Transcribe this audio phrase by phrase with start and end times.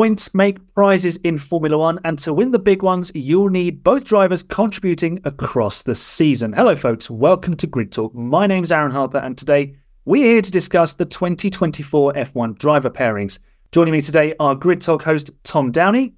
[0.00, 4.06] Points make prizes in Formula One, and to win the big ones, you'll need both
[4.06, 6.54] drivers contributing across the season.
[6.54, 7.10] Hello, folks.
[7.10, 8.14] Welcome to Grid Talk.
[8.14, 9.76] My name's Aaron Harper, and today
[10.06, 13.40] we're here to discuss the 2024 F1 driver pairings.
[13.72, 16.14] Joining me today are Grid Talk host Tom Downey.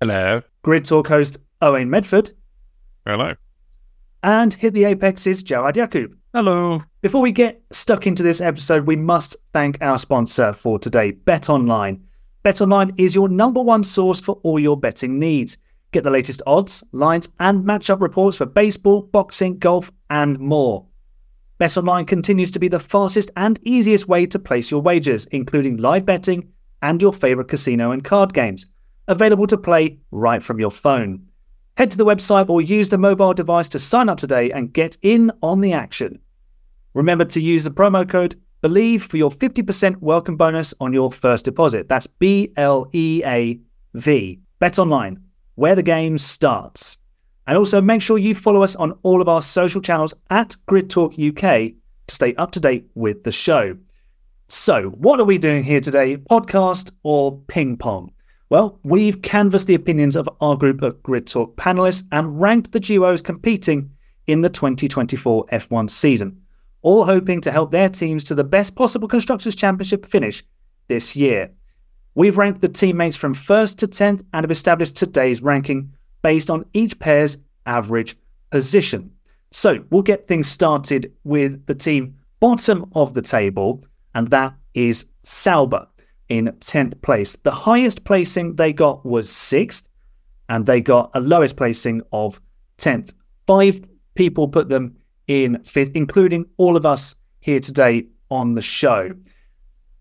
[0.00, 0.42] Hello.
[0.62, 2.32] Grid Talk host Owen Medford.
[3.06, 3.34] Hello.
[4.24, 6.16] And Hit the Apex's Jawad Yakub.
[6.32, 6.82] Hello.
[7.00, 11.48] Before we get stuck into this episode, we must thank our sponsor for today, Bet
[11.48, 12.04] Online.
[12.44, 15.56] BetOnline is your number one source for all your betting needs.
[15.92, 20.84] Get the latest odds, lines, and matchup reports for baseball, boxing, golf, and more.
[21.58, 26.04] BetOnline continues to be the fastest and easiest way to place your wagers, including live
[26.04, 28.66] betting and your favorite casino and card games,
[29.08, 31.26] available to play right from your phone.
[31.78, 34.98] Head to the website or use the mobile device to sign up today and get
[35.00, 36.18] in on the action.
[36.92, 41.44] Remember to use the promo code Believe for your 50% welcome bonus on your first
[41.44, 41.86] deposit.
[41.86, 43.60] That's B L E A
[43.92, 44.40] V.
[44.58, 45.22] Bet online,
[45.56, 46.96] where the game starts.
[47.46, 50.88] And also make sure you follow us on all of our social channels at Grid
[50.88, 51.42] Talk UK
[52.06, 53.76] to stay up to date with the show.
[54.48, 56.16] So, what are we doing here today?
[56.16, 58.12] Podcast or ping pong?
[58.48, 62.80] Well, we've canvassed the opinions of our group of Grid Talk panelists and ranked the
[62.80, 63.90] duos competing
[64.26, 66.40] in the 2024 F1 season
[66.84, 70.44] all hoping to help their teams to the best possible Constructors' Championship finish
[70.86, 71.50] this year.
[72.14, 76.66] We've ranked the teammates from 1st to 10th and have established today's ranking based on
[76.74, 78.16] each pair's average
[78.50, 79.10] position.
[79.50, 83.82] So we'll get things started with the team bottom of the table,
[84.14, 85.88] and that is Sauber
[86.28, 87.34] in 10th place.
[87.36, 89.88] The highest placing they got was 6th,
[90.50, 92.40] and they got a lowest placing of
[92.76, 93.12] 10th.
[93.46, 93.80] Five
[94.14, 99.10] people put them in fifth, including all of us here today on the show.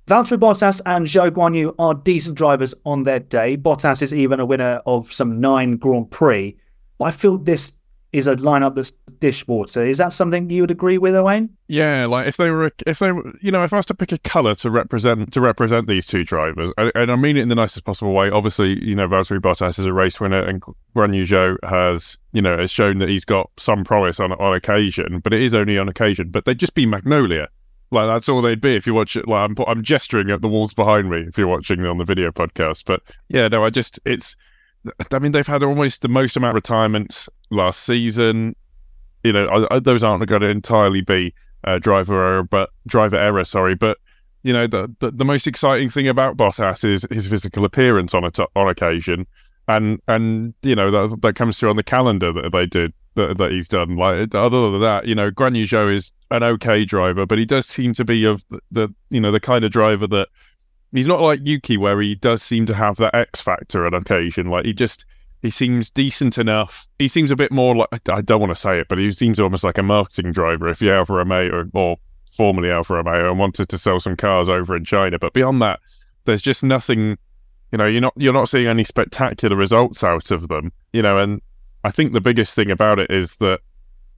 [0.07, 3.55] Valtteri Bottas and Zhou Guanyu are decent drivers on their day.
[3.55, 6.57] Bottas is even a winner of some nine Grand Prix.
[6.97, 7.73] But I feel this
[8.11, 8.91] is a lineup that's
[9.23, 9.85] dishwater.
[9.85, 11.49] Is that something you would agree with, Owain?
[11.69, 14.11] Yeah, like if they were, if they were, you know, if I was to pick
[14.11, 17.47] a color to represent to represent these two drivers, and, and I mean it in
[17.47, 18.29] the nicest possible way.
[18.29, 20.61] Obviously, you know, Valtteri Bottas is a race winner, and
[20.93, 25.31] Zhou has, you know, has shown that he's got some promise on on occasion, but
[25.31, 26.29] it is only on occasion.
[26.29, 27.47] But they'd just be Magnolia.
[27.91, 29.25] Like that's all they'd be if you watch it.
[29.25, 32.31] Like I'm, I'm gesturing at the walls behind me if you're watching on the video
[32.31, 32.83] podcast.
[32.85, 34.35] But yeah, no, I just it's
[35.11, 38.55] I mean, they've had almost the most amount of retirements last season.
[39.23, 43.17] You know, I, I, those aren't going to entirely be uh, driver error, but driver
[43.17, 43.43] error.
[43.43, 43.97] Sorry, but
[44.43, 48.25] you know, the, the, the most exciting thing about Bottas is his physical appearance on
[48.25, 49.25] a t- on occasion,
[49.67, 53.37] and and you know that that comes through on the calendar that they did that,
[53.37, 53.95] that he's done.
[53.95, 57.93] Like other than that, you know, Zhou is an okay driver, but he does seem
[57.93, 60.27] to be of the, the you know the kind of driver that
[60.91, 64.49] he's not like Yuki, where he does seem to have that X factor on occasion.
[64.49, 65.05] Like he just
[65.43, 66.87] he seems decent enough.
[66.97, 69.41] He seems a bit more like I don't want to say it, but he seems
[69.41, 70.69] almost like a marketing driver.
[70.69, 71.97] If you're Alfa Romeo or, or
[72.31, 75.81] formerly Alfa Romeo and wanted to sell some cars over in China, but beyond that,
[76.23, 77.17] there's just nothing.
[77.73, 80.71] You know, you're not you're not seeing any spectacular results out of them.
[80.93, 81.41] You know, and
[81.83, 83.59] I think the biggest thing about it is that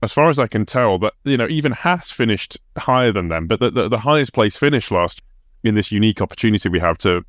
[0.02, 3.48] as far as I can tell, that you know even Haas finished higher than them,
[3.48, 5.22] but the, the, the highest place finish last
[5.64, 7.24] in this unique opportunity we have to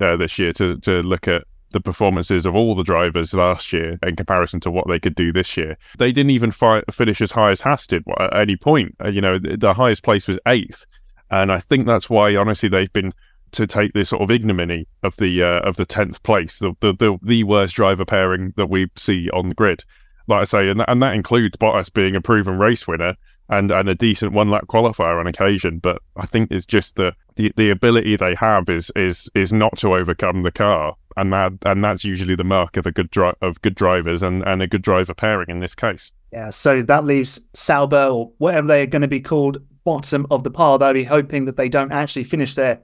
[0.00, 1.44] uh, this year to to look at
[1.76, 5.30] the performances of all the drivers last year in comparison to what they could do
[5.30, 5.76] this year.
[5.98, 8.96] They didn't even fi- finish as high as Haas did at any point.
[9.04, 10.86] Uh, you know, the, highest place was eighth,
[11.30, 13.12] and I think that's why, honestly, they've been
[13.52, 16.94] to take this sort of ignominy of the uh, of the tenth place, the, the,
[16.94, 19.84] the the worst driver pairing that we see on the grid.
[20.28, 23.16] Like I say, and and that includes Bottas being a proven race winner
[23.48, 25.78] and and a decent one lap qualifier on occasion.
[25.78, 29.76] But I think it's just the, the the ability they have is is is not
[29.78, 33.34] to overcome the car, and that and that's usually the mark of a good dri-
[33.42, 36.10] of good drivers and and a good driver pairing in this case.
[36.32, 40.50] Yeah, so that leaves Sauber or whatever they're going to be called bottom of the
[40.50, 40.78] pile.
[40.78, 42.80] They'll be hoping that they don't actually finish there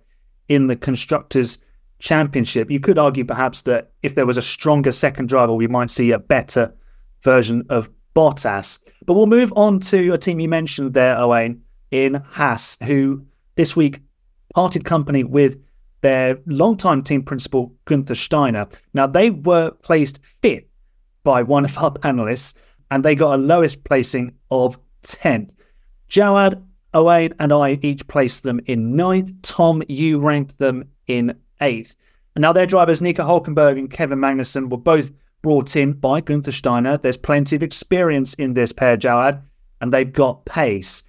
[0.48, 1.58] in the constructors
[1.98, 2.70] championship.
[2.70, 6.10] You could argue perhaps that if there was a stronger second driver, we might see
[6.10, 6.74] a better
[7.22, 8.78] version of Bottas.
[9.06, 13.24] But we'll move on to a team you mentioned there, Owain, in Haas, who
[13.56, 14.00] this week
[14.54, 15.58] parted company with
[16.02, 18.66] their longtime team principal, Gunther Steiner.
[18.92, 20.64] Now, they were placed fifth
[21.24, 22.54] by one of our panelists,
[22.90, 25.50] and they got a lowest placing of 10th.
[26.10, 26.62] Jawad,
[26.94, 29.32] Owain, and I each placed them in ninth.
[29.42, 31.96] Tom, you ranked them in eighth.
[32.34, 35.12] And now their drivers, Nico Hulkenberg and Kevin Magnussen, were both
[35.42, 36.96] brought in by Gunther Steiner.
[36.96, 39.42] There's plenty of experience in this pair, Jawad,
[39.80, 41.02] and they've got pace.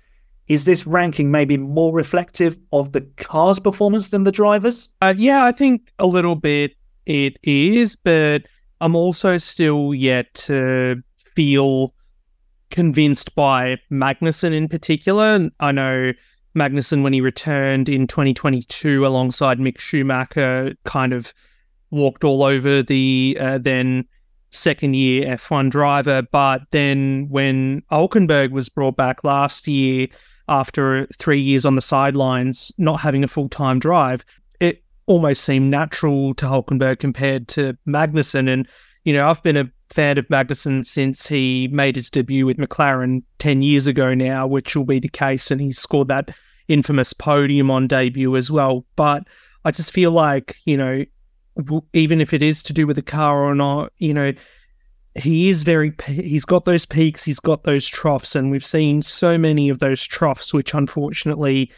[0.47, 4.89] Is this ranking maybe more reflective of the car's performance than the drivers?
[5.01, 6.75] Uh, yeah, I think a little bit.
[7.05, 8.43] it is, but
[8.81, 11.93] I'm also still yet to feel
[12.69, 15.49] convinced by Magnussen in particular.
[15.59, 16.11] I know
[16.55, 21.33] Magnussen, when he returned in 2022 alongside Mick Schumacher, kind of
[21.91, 24.05] walked all over the uh, then
[24.53, 26.21] second year F1 driver.
[26.31, 30.07] But then when Hulkenberg was brought back last year
[30.47, 34.23] after three years on the sidelines, not having a full time drive,
[34.59, 38.51] it almost seemed natural to Hulkenberg compared to Magnussen.
[38.51, 38.67] And,
[39.03, 43.23] you know, I've been a fan of Magnussen since he made his debut with McLaren
[43.39, 45.51] 10 years ago now, which will be the case.
[45.51, 46.31] And he scored that
[46.67, 48.85] infamous podium on debut as well.
[48.95, 49.23] But
[49.65, 51.03] I just feel like, you know,
[51.93, 54.33] even if it is to do with the car or not, you know,
[55.15, 59.37] he is very, he's got those peaks, he's got those troughs, and we've seen so
[59.37, 61.71] many of those troughs, which unfortunately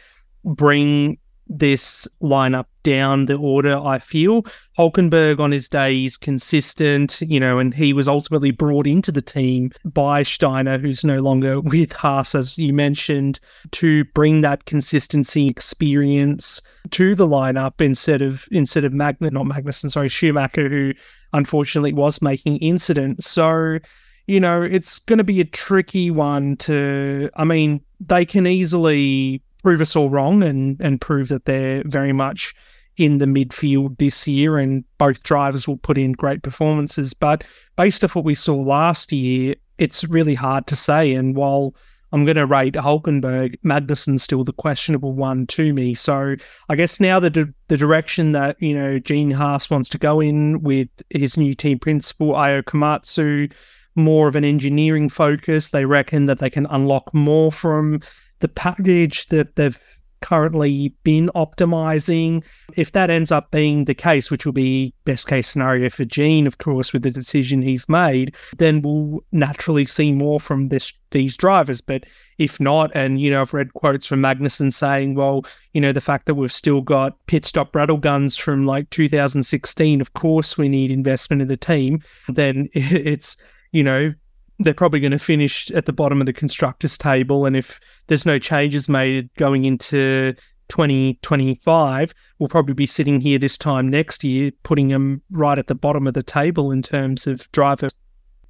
[0.44, 4.44] bring this lineup down the order, I feel.
[4.78, 9.22] Hulkenberg on his day is consistent, you know, and he was ultimately brought into the
[9.22, 13.40] team by Steiner, who's no longer with Haas, as you mentioned,
[13.72, 20.08] to bring that consistency experience to the lineup instead of instead of Magna not sorry,
[20.08, 20.92] Schumacher, who
[21.32, 23.28] unfortunately was making incidents.
[23.28, 23.78] So
[24.26, 27.30] you know, it's going to be a tricky one to.
[27.36, 32.12] I mean, they can easily prove us all wrong and and prove that they're very
[32.12, 32.54] much
[32.98, 37.42] in the midfield this year and both drivers will put in great performances but
[37.74, 41.74] based off what we saw last year it's really hard to say and while
[42.12, 43.56] I'm going to rate Hulkenberg.
[43.64, 45.92] Magnussen's still the questionable one to me.
[45.92, 46.36] So
[46.68, 50.62] I guess now the the direction that you know Gene Haas wants to go in
[50.62, 53.52] with his new team principal Ayao Komatsu,
[53.96, 55.72] more of an engineering focus.
[55.72, 58.00] They reckon that they can unlock more from
[58.40, 59.78] the package that they've
[60.20, 62.42] currently been optimizing.
[62.74, 66.46] If that ends up being the case, which will be best case scenario for Gene,
[66.46, 71.36] of course, with the decision he's made, then we'll naturally see more from this these
[71.36, 71.80] drivers.
[71.80, 72.04] But
[72.38, 76.00] if not, and you know, I've read quotes from Magnussen saying, well, you know, the
[76.00, 80.68] fact that we've still got pit stop rattle guns from like 2016, of course we
[80.68, 83.36] need investment in the team, then it's
[83.72, 84.12] you know,
[84.58, 87.44] they're probably going to finish at the bottom of the constructors table.
[87.44, 90.34] And if there's no changes made going into
[90.68, 95.74] 2025, we'll probably be sitting here this time next year, putting them right at the
[95.74, 97.88] bottom of the table in terms of driver.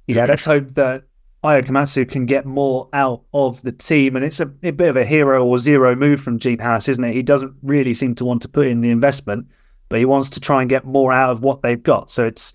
[0.07, 1.03] Yeah, let's hope that
[1.43, 4.15] Ayao Komatsu can get more out of the team.
[4.15, 7.03] And it's a, a, bit of a hero or zero move from Gene Haas, isn't
[7.03, 7.13] it?
[7.13, 9.47] He doesn't really seem to want to put in the investment,
[9.89, 12.09] but he wants to try and get more out of what they've got.
[12.09, 12.53] So it's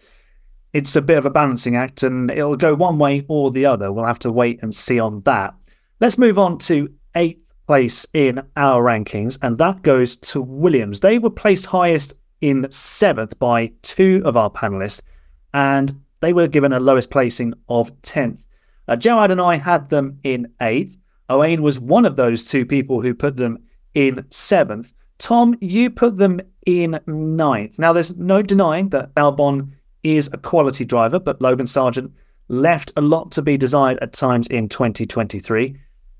[0.72, 3.92] it's a bit of a balancing act and it'll go one way or the other.
[3.92, 5.54] We'll have to wait and see on that.
[6.00, 11.00] Let's move on to eighth place in our rankings, and that goes to Williams.
[11.00, 15.00] They were placed highest in seventh by two of our panelists,
[15.54, 18.46] and they were given a lowest placing of 10th.
[18.88, 20.96] Uh, Jawad and I had them in eighth.
[21.28, 23.58] Owain was one of those two people who put them
[23.94, 24.92] in seventh.
[25.18, 27.78] Tom, you put them in ninth.
[27.78, 29.70] Now, there's no denying that Albon
[30.02, 32.10] is a quality driver, but Logan Sargeant
[32.48, 35.76] left a lot to be desired at times in 2023.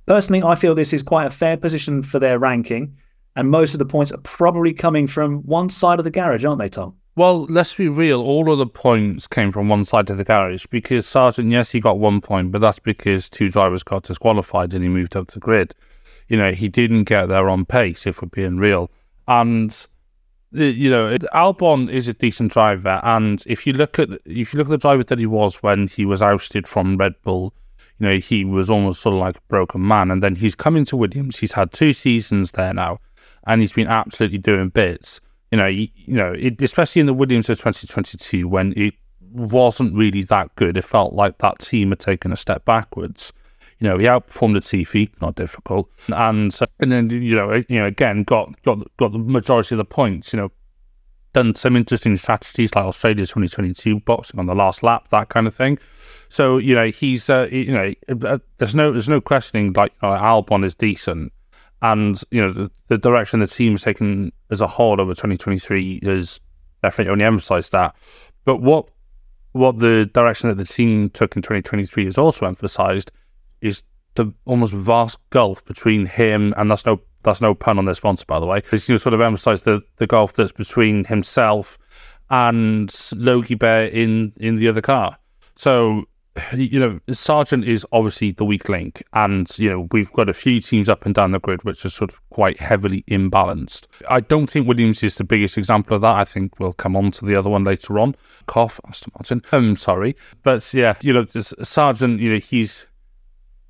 [0.06, 2.96] Personally, I feel this is quite a fair position for their ranking,
[3.36, 6.58] and most of the points are probably coming from one side of the garage, aren't
[6.58, 6.96] they, Tom?
[7.14, 8.22] Well, let's be real.
[8.22, 11.78] All of the points came from one side of the garage because Sargeant, yes, he
[11.78, 15.38] got one point, but that's because two drivers got disqualified and he moved up the
[15.38, 15.74] grid.
[16.28, 18.90] You know, he didn't get there on pace, if we're being real.
[19.28, 19.86] And
[20.52, 24.68] you know, Albon is a decent driver, and if you look at if you look
[24.68, 27.54] at the driver that he was when he was ousted from Red Bull,
[27.98, 30.76] you know, he was almost sort of like a broken man, and then he's come
[30.76, 31.38] into Williams.
[31.38, 32.98] He's had two seasons there now,
[33.46, 35.20] and he's been absolutely doing bits.
[35.50, 38.94] You know, he, you know, it, especially in the Williams of 2022 when it
[39.32, 40.76] wasn't really that good.
[40.76, 43.32] It felt like that team had taken a step backwards.
[43.82, 48.22] You know, he outperformed Latifi, not difficult, and and then you know, you know, again
[48.22, 50.32] got got got the majority of the points.
[50.32, 50.52] You know,
[51.32, 55.54] done some interesting strategies like Australia's 2022 boxing on the last lap, that kind of
[55.56, 55.80] thing.
[56.28, 57.92] So you know, he's uh, you know,
[58.24, 61.32] uh, there's no there's no questioning like you know, Albon is decent,
[61.82, 66.38] and you know the, the direction the team's taken as a whole over 2023 is
[66.84, 67.96] definitely only emphasised that.
[68.44, 68.90] But what
[69.50, 73.10] what the direction that the team took in 2023 is also emphasised
[73.62, 73.82] is
[74.14, 78.24] the almost vast gulf between him and that's no that's no pun on their sponsor
[78.26, 78.60] by the way.
[78.70, 81.78] You sort of emphasise the the gulf that's between himself
[82.30, 85.16] and Logie Bear in in the other car.
[85.54, 86.06] So
[86.54, 90.60] you know, Sargeant is obviously the weak link, and you know we've got a few
[90.60, 93.86] teams up and down the grid which are sort of quite heavily imbalanced.
[94.08, 96.16] I don't think Williams is the biggest example of that.
[96.16, 98.14] I think we'll come on to the other one later on.
[98.46, 99.42] Cough, Aston Martin.
[99.52, 102.86] I'm sorry, but yeah, you know, Sargeant, you know, he's.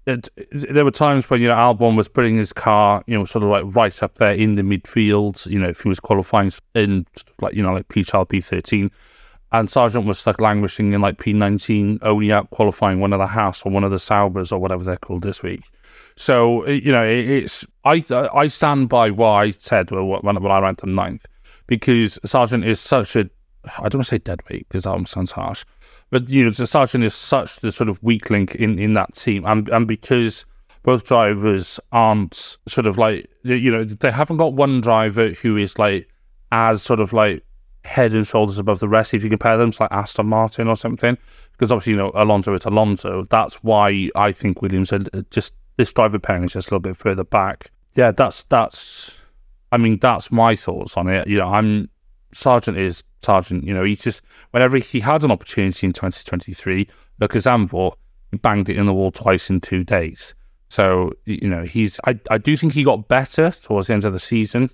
[0.06, 3.44] It, there were times when you know Albon was putting his car, you know, sort
[3.44, 5.46] of like right up there in the midfield.
[5.48, 7.06] You know, if he was qualifying in
[7.40, 8.90] like you know like P12, P13
[9.52, 13.64] and Sargeant was stuck languishing in like P19, only out qualifying one of the Haas
[13.64, 15.62] or one of the Saubers or whatever they're called this week.
[16.16, 18.02] So you know, it's I
[18.34, 21.26] I stand by what I said when, when I ranked them ninth
[21.66, 23.30] because Sargeant is such a
[23.78, 25.64] I don't want to say dead weight because that sounds harsh,
[26.12, 29.46] but you know, Sargeant is such the sort of weak link in, in that team,
[29.46, 30.44] and and because
[30.82, 35.78] both drivers aren't sort of like you know they haven't got one driver who is
[35.78, 36.06] like
[36.52, 37.42] as sort of like
[37.84, 40.76] head and shoulders above the rest if you compare them to like Aston Martin or
[40.76, 41.16] something.
[41.52, 43.26] Because obviously, you know, Alonso is Alonso.
[43.30, 45.00] That's why I think Williams uh,
[45.30, 47.70] just this driver pairing is just a little bit further back.
[47.94, 49.12] Yeah, that's that's.
[49.72, 51.26] I mean, that's my thoughts on it.
[51.26, 51.88] You know, I'm
[52.34, 53.64] Sargeant is Sargeant.
[53.64, 56.88] You know, he just whenever he had an opportunity in 2023,
[57.20, 60.34] look at he banged it in the wall twice in two days.
[60.68, 62.00] So you know, he's.
[62.06, 64.70] I I do think he got better towards the end of the season,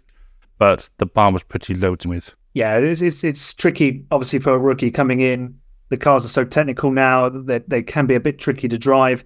[0.58, 4.04] but the bar was pretty low to with yeah, it's, it's, it's tricky.
[4.10, 5.56] Obviously, for a rookie coming in,
[5.90, 9.24] the cars are so technical now that they can be a bit tricky to drive.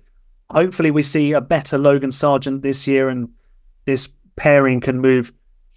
[0.51, 3.31] Hopefully, we see a better Logan Sargeant this year, and
[3.87, 5.33] this pairing can move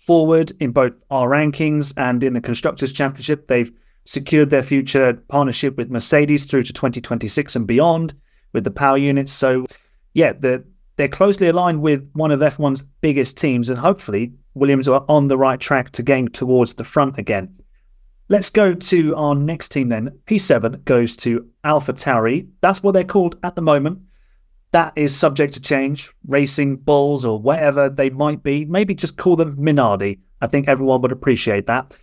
[0.05, 3.47] forward in both our rankings and in the constructors championship.
[3.47, 3.71] They've
[4.05, 8.13] secured their future partnership with Mercedes through to 2026 and beyond
[8.53, 9.31] with the power units.
[9.31, 9.65] So,
[10.13, 10.63] yeah, the
[10.97, 15.37] they're closely aligned with one of F1's biggest teams, and hopefully Williams are on the
[15.37, 17.53] right track to gain towards the front again.
[18.29, 20.17] Let's go to our next team then.
[20.25, 22.47] P7 goes to Alpha Tauri.
[22.61, 23.99] That's what they're called at the moment.
[24.75, 26.11] That is subject to change.
[26.27, 28.65] Racing Bulls or whatever they might be.
[28.65, 30.19] Maybe just call them Minardi.
[30.41, 31.97] I think everyone would appreciate that.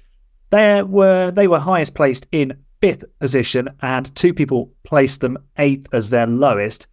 [0.49, 5.93] They were they were highest placed in fifth position, and two people placed them eighth
[5.93, 6.87] as their lowest.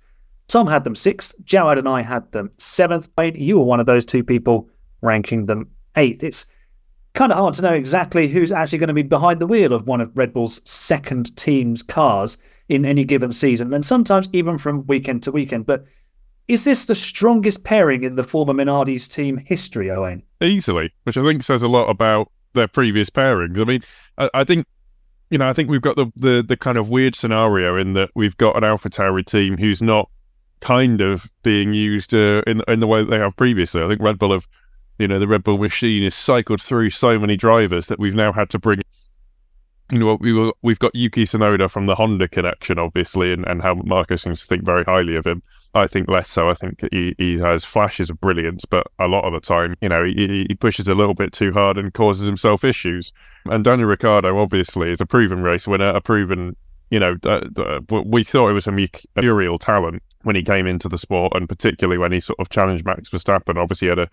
[0.50, 1.34] Tom had them sixth.
[1.46, 3.08] Jawad and I had them seventh.
[3.18, 4.68] You were one of those two people
[5.02, 6.26] ranking them eighth.
[6.26, 6.46] It's
[7.14, 9.88] kind of hard to know exactly who's actually going to be behind the wheel of
[9.88, 12.38] one of Red Bull's second team's cars
[12.70, 15.66] in any given season, and sometimes even from weekend to weekend.
[15.66, 15.86] But
[16.48, 20.24] is this the strongest pairing in the former Minardi's team history, Owain?
[20.42, 23.60] Easily, which I think says a lot about their previous pairings.
[23.60, 23.84] I mean,
[24.18, 24.66] I, I think
[25.30, 28.10] you know, I think we've got the, the the kind of weird scenario in that
[28.16, 30.10] we've got an AlphaTauri team who's not
[30.60, 33.84] kind of being used uh, in in the way that they have previously.
[33.84, 34.48] I think Red Bull have,
[34.98, 38.32] you know, the Red Bull machine has cycled through so many drivers that we've now
[38.32, 38.82] had to bring.
[39.92, 43.62] You know, we were, we've got Yuki Tsunoda from the Honda connection, obviously, and, and
[43.62, 45.42] Helmut Marko seems to think very highly of him.
[45.74, 46.50] I think less so.
[46.50, 49.90] I think he, he has flashes of brilliance, but a lot of the time, you
[49.90, 53.12] know, he, he pushes a little bit too hard and causes himself issues.
[53.46, 56.56] And Daniel Ricciardo, obviously, is a proven race winner, a proven
[56.90, 60.90] you know, uh, uh, we thought it was a mercurial talent when he came into
[60.90, 63.58] the sport, and particularly when he sort of challenged Max Verstappen.
[63.58, 64.10] Obviously, had a,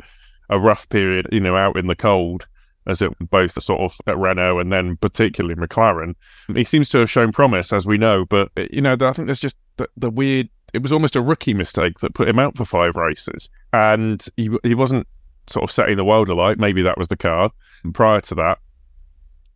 [0.50, 2.46] a rough period, you know, out in the cold,
[2.86, 6.14] as it both sort of at Renault and then particularly McLaren.
[6.54, 9.40] He seems to have shown promise, as we know, but you know, I think there's
[9.40, 10.48] just the, the weird.
[10.72, 14.50] It was almost a rookie mistake that put him out for five races, and he
[14.62, 15.06] he wasn't
[15.46, 16.58] sort of setting the world alight.
[16.58, 17.50] Maybe that was the car
[17.94, 18.58] prior to that,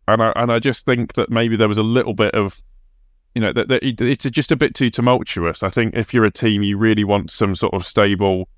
[0.07, 2.61] and I and I just think that maybe there was a little bit of
[3.35, 5.63] you know, that, that it's just a bit too tumultuous.
[5.63, 8.49] I think if you're a team, you really want some sort of stable,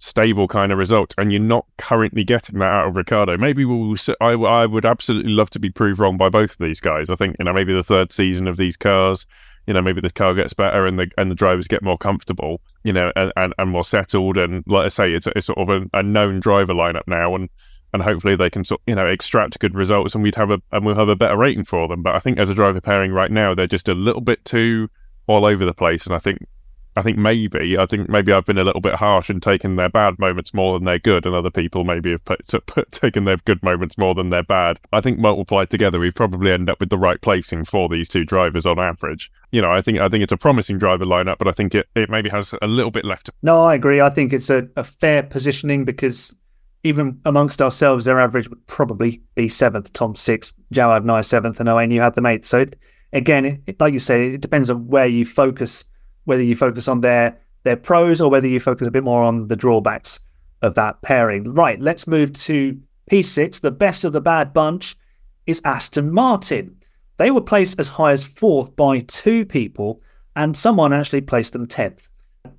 [0.00, 3.36] stable kind of result, and you're not currently getting that out of Ricciardo.
[3.36, 3.96] Maybe we'll.
[4.20, 7.10] I, I would absolutely love to be proved wrong by both of these guys.
[7.10, 9.26] I think you know maybe the third season of these cars,
[9.66, 12.60] you know, maybe the car gets better and the and the drivers get more comfortable,
[12.82, 14.36] you know, and, and, and more settled.
[14.36, 17.48] And like I say, it's, it's sort of a, a known driver lineup now, and
[17.92, 20.86] and hopefully they can sort you know extract good results and we'd have a and
[20.86, 22.02] we'll have a better rating for them.
[22.02, 24.88] But I think as a driver pairing right now, they're just a little bit too
[25.26, 26.38] all over the place, and I think
[26.96, 29.88] I think maybe I think maybe I've been a little bit harsh and taken their
[29.88, 33.36] bad moments more than their good, and other people maybe have put, put, taken their
[33.38, 34.80] good moments more than their bad.
[34.92, 38.24] I think multiplied together, we've probably end up with the right placing for these two
[38.24, 39.30] drivers on average.
[39.52, 41.86] You know, I think I think it's a promising driver lineup, but I think it,
[41.94, 43.30] it maybe has a little bit left.
[43.42, 44.00] No, I agree.
[44.00, 46.34] I think it's a, a fair positioning because
[46.82, 49.92] even amongst ourselves, their average would probably be seventh.
[49.92, 52.46] Tom sixth, Jawad Nye seventh, and Owen you had them eighth.
[52.46, 52.76] So it,
[53.12, 55.84] again, it, like you say, it depends on where you focus,
[56.24, 59.48] whether you focus on their their pros or whether you focus a bit more on
[59.48, 60.20] the drawbacks
[60.62, 61.52] of that pairing.
[61.52, 63.60] Right, let's move to P6.
[63.60, 64.96] The best of the bad bunch
[65.46, 66.76] is Aston Martin.
[67.18, 70.00] They were placed as high as fourth by two people,
[70.36, 72.08] and someone actually placed them 10th.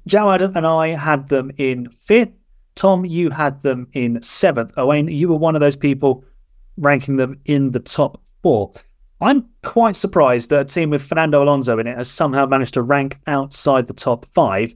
[0.07, 2.33] Jawad and I had them in 5th.
[2.75, 4.71] Tom, you had them in 7th.
[4.77, 6.23] Owain, you were one of those people
[6.77, 8.71] ranking them in the top four.
[9.21, 12.81] I'm quite surprised that a team with Fernando Alonso in it has somehow managed to
[12.81, 14.73] rank outside the top five.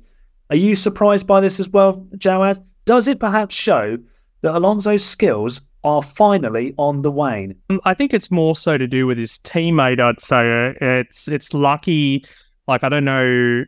[0.51, 2.63] Are you surprised by this as well, Jawad?
[2.85, 3.97] Does it perhaps show
[4.41, 7.55] that Alonso's skills are finally on the wane?
[7.71, 9.99] Um, I think it's more so to do with his teammate.
[9.99, 12.23] I'd say it's it's lucky.
[12.67, 13.63] Like I don't know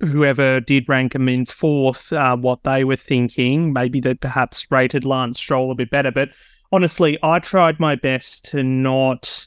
[0.00, 3.74] whoever did rank him in fourth, uh, what they were thinking.
[3.74, 6.30] Maybe they perhaps rated Lance Stroll a bit better, but
[6.72, 9.46] honestly, I tried my best to not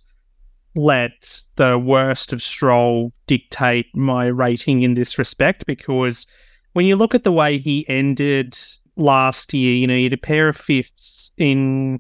[0.75, 6.27] let the worst of Stroll dictate my rating in this respect because
[6.73, 8.57] when you look at the way he ended
[8.95, 11.99] last year, you know, he had a pair of fifths in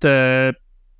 [0.00, 0.54] the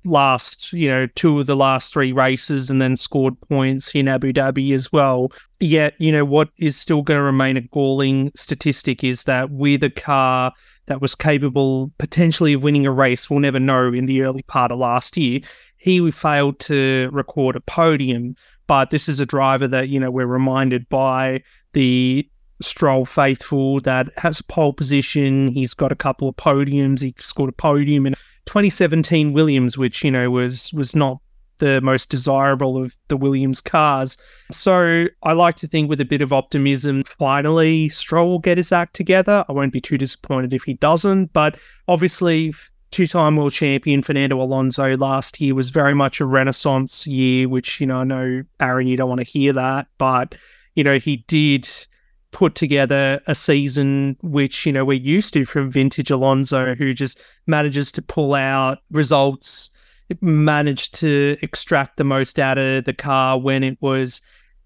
[0.05, 4.33] last, you know, two of the last three races and then scored points in Abu
[4.33, 5.31] Dhabi as well.
[5.59, 9.83] Yet, you know, what is still going to remain a galling statistic is that with
[9.83, 10.53] a car
[10.87, 14.71] that was capable potentially of winning a race, we'll never know in the early part
[14.71, 15.41] of last year,
[15.77, 18.35] he failed to record a podium.
[18.65, 22.27] But this is a driver that, you know, we're reminded by the
[22.59, 25.49] Stroll faithful that has a pole position.
[25.49, 27.01] He's got a couple of podiums.
[27.01, 28.13] He scored a podium in
[28.47, 31.19] 2017 Williams, which, you know, was was not
[31.59, 34.17] the most desirable of the Williams cars.
[34.51, 38.71] So I like to think with a bit of optimism, finally Stroll will get his
[38.71, 39.45] act together.
[39.49, 42.53] I won't be too disappointed if he doesn't, but obviously
[42.91, 47.87] two-time world champion Fernando Alonso last year was very much a renaissance year, which, you
[47.87, 50.35] know, I know Aaron, you don't want to hear that, but,
[50.75, 51.67] you know, he did
[52.31, 57.19] put together a season which, you know, we're used to from vintage Alonso, who just
[57.45, 59.69] manages to pull out results,
[60.21, 64.21] managed to extract the most out of the car when it was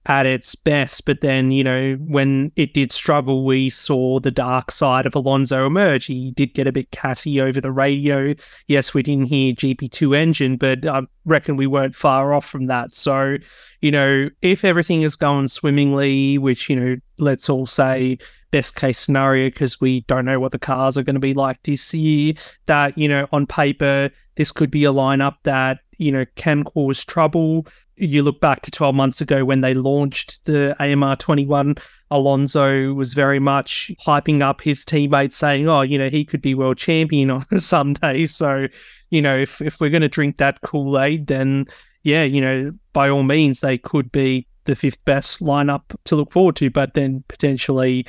[0.08, 1.06] at its best.
[1.06, 5.68] But then, you know, when it did struggle, we saw the dark side of Alonso
[5.68, 6.06] emerge.
[6.06, 8.34] He did get a bit catty over the radio.
[8.68, 12.96] Yes, we didn't hear GP2 engine, but I reckon we weren't far off from that.
[12.96, 13.38] So,
[13.82, 18.18] you know, if everything is going swimmingly, which, you know, let's all say
[18.52, 21.62] best case scenario, because we don't know what the cars are going to be like
[21.64, 22.34] this year,
[22.66, 27.06] that, you know, on paper, this could be a lineup that, you know, can cause
[27.06, 27.66] trouble
[28.02, 31.76] you look back to 12 months ago when they launched the AMR 21,
[32.10, 36.56] Alonso was very much hyping up his teammates, saying, oh, you know, he could be
[36.56, 38.26] world champion on Sunday.
[38.26, 38.68] So,
[39.12, 41.68] you know, if, if we're going to drink that Kool Aid, then
[42.04, 46.32] yeah, you know, by all means, they could be the fifth best lineup to look
[46.32, 46.70] forward to.
[46.70, 48.06] But then potentially,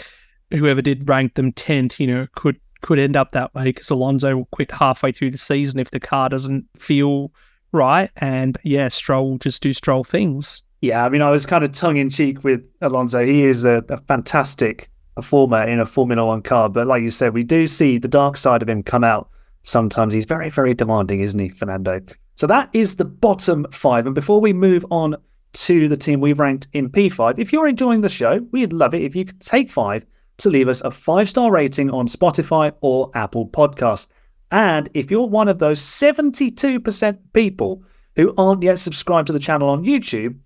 [0.50, 4.36] whoever did rank them 10th, you know, could could end up that way because Alonso
[4.36, 7.30] will quit halfway through the season if the car doesn't feel
[7.72, 8.10] right?
[8.16, 10.62] And yeah, Stroll will just do Stroll things.
[10.80, 13.24] Yeah, I mean, I was kind of tongue in cheek with Alonso.
[13.24, 17.34] He is a, a fantastic performer in a Formula One car, but like you said,
[17.34, 19.28] we do see the dark side of him come out
[19.62, 20.12] sometimes.
[20.12, 22.00] He's very, very demanding, isn't he, Fernando?
[22.34, 24.06] So that is the bottom five.
[24.06, 25.16] And before we move on
[25.54, 29.02] to the team we've ranked in P5, if you're enjoying the show, we'd love it
[29.02, 30.04] if you could take five
[30.38, 34.08] to leave us a five star rating on Spotify or Apple Podcasts.
[34.50, 37.82] And if you're one of those 72% people
[38.16, 40.38] who aren't yet subscribed to the channel on YouTube,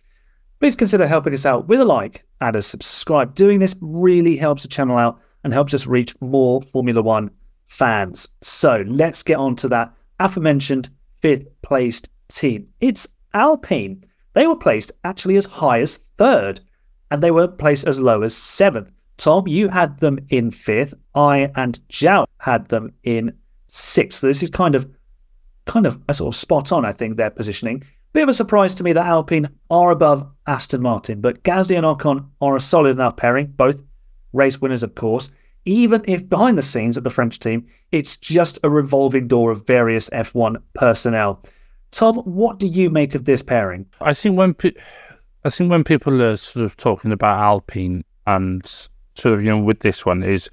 [0.61, 3.35] please consider helping us out with a like and a subscribe.
[3.35, 7.31] Doing this really helps the channel out and helps us reach more Formula One
[7.67, 8.29] fans.
[8.43, 10.91] So let's get on to that aforementioned
[11.27, 12.69] fifth placed team.
[12.81, 14.05] It's Alpine.
[14.35, 16.61] They were placed actually as high as third,
[17.11, 18.93] and they were placed as low as seventh.
[19.17, 20.95] Tom, you had them in fifth.
[21.17, 23.37] I and Zhao had them in
[23.67, 24.21] sixth.
[24.21, 24.89] So This is kind of
[25.65, 27.83] kind of a sort of spot on, I think, their positioning.
[28.13, 31.85] Bit of a surprise to me that Alpine are above Aston Martin, but Gasly and
[31.85, 33.83] Ocon are a solid enough pairing, both
[34.33, 35.29] race winners, of course.
[35.67, 39.67] Even if behind the scenes at the French team, it's just a revolving door of
[39.67, 41.43] various F1 personnel.
[41.91, 43.87] Tom, what do you make of this pairing?
[44.01, 44.75] I think when pe-
[45.45, 48.67] I think when people are sort of talking about Alpine and
[49.15, 50.51] sort of you know with this one is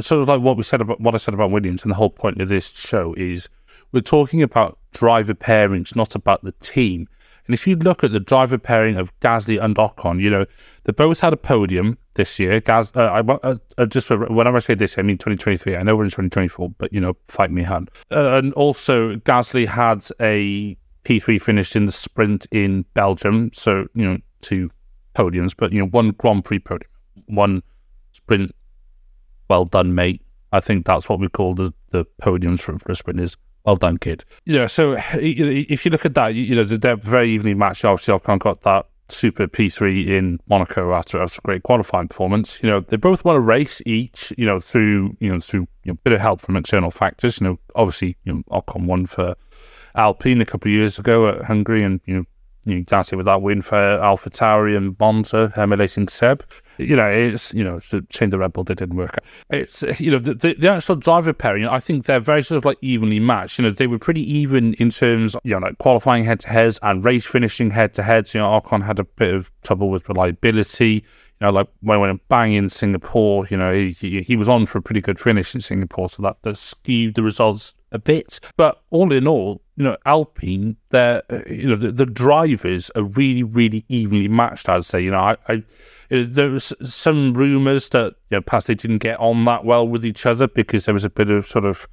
[0.00, 2.10] sort of like what we said about what I said about Williams, and the whole
[2.10, 3.48] point of this show is
[3.92, 7.08] we're talking about driver pairings, not about the team.
[7.46, 10.46] And if you look at the driver pairing of Gasly and Ocon, you know
[10.84, 12.60] they both had a podium this year.
[12.60, 15.74] Gas, uh, I uh, uh, just whenever I say this, I mean 2023.
[15.74, 17.90] I know we're in 2024, but you know, fight me hand.
[18.10, 24.04] Uh, and also, Gasly had a P3 finish in the sprint in Belgium, so you
[24.04, 24.70] know two
[25.14, 26.90] podiums, but you know one Grand Prix podium,
[27.26, 27.62] one
[28.12, 28.54] sprint
[29.48, 30.20] well done, mate.
[30.52, 33.36] I think that's what we call the, the podiums for, for sprinters.
[33.64, 34.24] Well done, kid.
[34.46, 37.84] Know, so if you look at that, you know, they're very evenly matched.
[37.84, 42.62] Obviously, Ocon got that Super P3 in Monaco after, after a great qualifying performance.
[42.62, 45.92] You know, they both won a race each, you know, through, you know, through you
[45.92, 47.40] know, a bit of help from external factors.
[47.40, 49.34] You know, obviously, you know, Ocon won for
[49.94, 52.24] Alpine a couple of years ago at Hungary and, you know,
[52.64, 56.44] you see with that win for Alpha Tauri and Monza, emulating Seb.
[56.80, 59.18] You know, it's, you know, a shame the Red Bull, they didn't work.
[59.50, 62.64] It's, you know, the, the, the, actual driver pairing, I think they're very sort of
[62.64, 63.58] like evenly matched.
[63.58, 66.78] You know, they were pretty even in terms, you know, like qualifying head to heads
[66.82, 68.34] and race finishing head to heads.
[68.34, 71.04] You know, Ocon had a bit of trouble with reliability.
[71.40, 74.48] You know, like when I went bang in Singapore, you know, he, he, he was
[74.48, 77.98] on for a pretty good finish in Singapore, so that, that skewed the results a
[77.98, 78.40] bit.
[78.56, 83.02] But all in all, you know, Alpine, they're, uh, you know, the, the drivers are
[83.02, 85.00] really, really evenly matched, I'd say.
[85.00, 85.64] You know, I, I
[86.10, 90.04] there was some rumours that, you know, perhaps they didn't get on that well with
[90.04, 91.88] each other because there was a bit of sort of,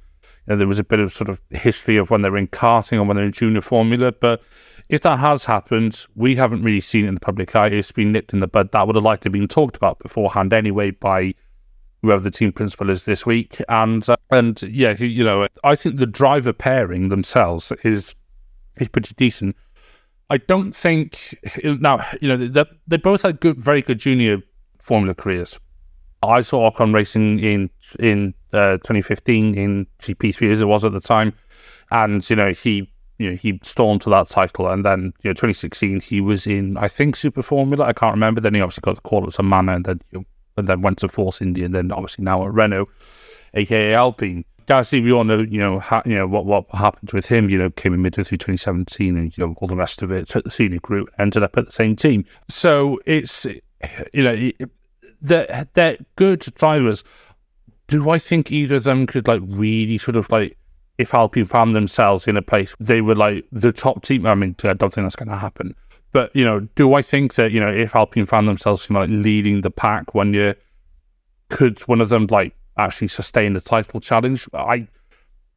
[0.46, 2.48] you know, there was a bit of sort of history of when they were in
[2.48, 4.12] karting or when they were in junior formula.
[4.12, 4.42] But
[4.90, 7.68] if that has happened, we haven't really seen it in the public eye.
[7.68, 8.70] It's been nipped in the bud.
[8.72, 11.32] That would have likely been talked about beforehand anyway by
[12.02, 13.60] whoever the team principal is this week.
[13.68, 18.14] And uh, and yeah, you know, I think the driver pairing themselves is
[18.76, 19.56] is pretty decent.
[20.30, 24.42] I don't think now you know they, they both had good, very good junior
[24.80, 25.58] Formula careers.
[26.22, 31.00] I saw Ocon racing in in uh, 2015 in GP3 as it was at the
[31.00, 31.32] time,
[31.90, 35.34] and you know he you know he stormed to that title, and then you know
[35.34, 37.84] 2016 he was in I think Super Formula.
[37.84, 38.40] I can't remember.
[38.40, 40.24] Then he obviously got the call at some Manor, and then you know,
[40.58, 42.88] and then went to Force India, and then obviously now at Renault,
[43.54, 44.44] aka Alpine.
[44.66, 47.48] Gasly, we all know, you know, ha- you know what what happened with him.
[47.48, 50.28] You know, came in midway through 2017, and you know all the rest of it.
[50.28, 52.26] Took the senior group, ended up at the same team.
[52.48, 54.50] So it's, you know,
[55.22, 57.02] they're they're good drivers.
[57.86, 60.58] Do I think either of them could like really sort of like,
[60.98, 64.26] if Alpine found themselves in a place they were like the top team?
[64.26, 65.74] I mean, I don't think that's going to happen.
[66.12, 69.00] But you know, do I think that you know if Alpine found themselves you know,
[69.00, 70.56] like leading the pack one year,
[71.50, 74.48] could one of them like actually sustain the title challenge?
[74.54, 74.88] I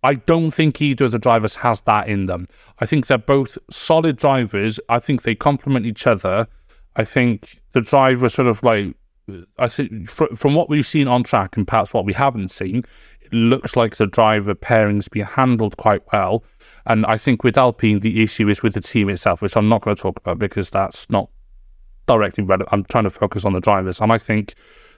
[0.03, 2.47] I don't think either of the drivers has that in them.
[2.79, 4.79] I think they're both solid drivers.
[4.89, 6.47] I think they complement each other.
[6.95, 8.95] I think the driver sort of like
[9.57, 12.83] I think fr- from what we've seen on track and perhaps what we haven't seen,
[13.21, 16.43] it looks like the driver pairings being handled quite well.
[16.86, 19.82] And I think with Alpine, the issue is with the team itself, which I'm not
[19.82, 21.30] going to talk about because that's not
[22.08, 22.70] directly relevant.
[22.72, 24.02] I'm trying to focus on the drivers.
[24.02, 24.56] And I think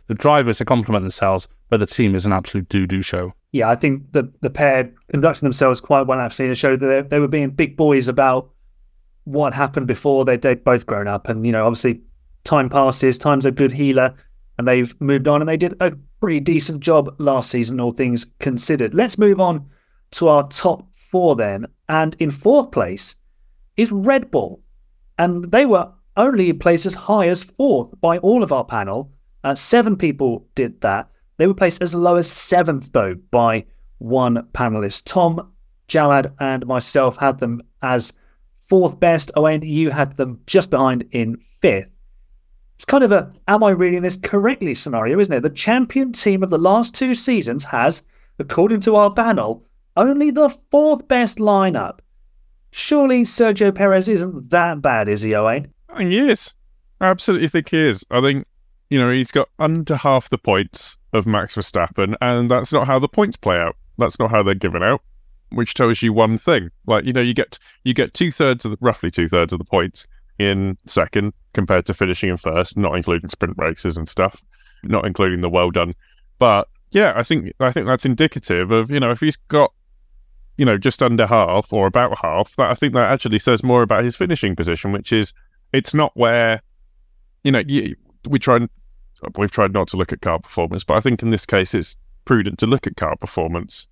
[0.07, 3.33] the drivers are complement themselves, but the team is an absolute doo doo show.
[3.51, 6.49] Yeah, I think the, the pair conducted themselves quite well actually.
[6.49, 8.49] It showed that they, they were being big boys about
[9.25, 11.29] what happened before they, they'd both grown up.
[11.29, 12.01] And, you know, obviously
[12.43, 14.13] time passes, time's a good healer,
[14.57, 18.25] and they've moved on and they did a pretty decent job last season, all things
[18.39, 18.93] considered.
[18.93, 19.69] Let's move on
[20.11, 21.67] to our top four then.
[21.87, 23.15] And in fourth place
[23.77, 24.63] is Red Bull.
[25.19, 29.11] And they were only placed as high as fourth by all of our panel.
[29.43, 31.11] Uh, seven people did that.
[31.37, 33.65] They were placed as low as seventh, though, by
[33.99, 35.03] one panelist.
[35.05, 35.51] Tom,
[35.87, 38.13] Jawad, and myself had them as
[38.67, 39.29] fourth best.
[39.35, 41.91] Owain, you had them just behind in fifth.
[42.73, 45.41] It's kind of a am I reading this correctly scenario, isn't it?
[45.41, 48.01] The champion team of the last two seasons has,
[48.39, 49.63] according to our panel,
[49.95, 51.99] only the fourth best lineup.
[52.71, 55.71] Surely Sergio Perez isn't that bad, is he, Owain?
[55.89, 56.53] I think.
[56.99, 58.05] I absolutely think he is.
[58.09, 58.47] I think,
[58.89, 62.97] you know, he's got under half the points of Max Verstappen, and that's not how
[62.97, 63.75] the points play out.
[63.97, 65.01] That's not how they're given out,
[65.51, 66.71] which tells you one thing.
[66.87, 69.59] Like, you know, you get you get two thirds of the, roughly two thirds of
[69.59, 70.07] the points
[70.39, 74.41] in second compared to finishing in first, not including sprint races and stuff,
[74.83, 75.93] not including the well done.
[76.39, 79.73] But yeah, I think I think that's indicative of, you know, if he's got
[80.57, 83.81] you know, just under half or about half, that I think that actually says more
[83.81, 85.33] about his finishing position, which is
[85.71, 86.61] it's not where,
[87.43, 87.95] you know, you,
[88.27, 88.69] we try and
[89.37, 91.95] we've tried not to look at car performance, but I think in this case it's
[92.25, 93.87] prudent to look at car performance.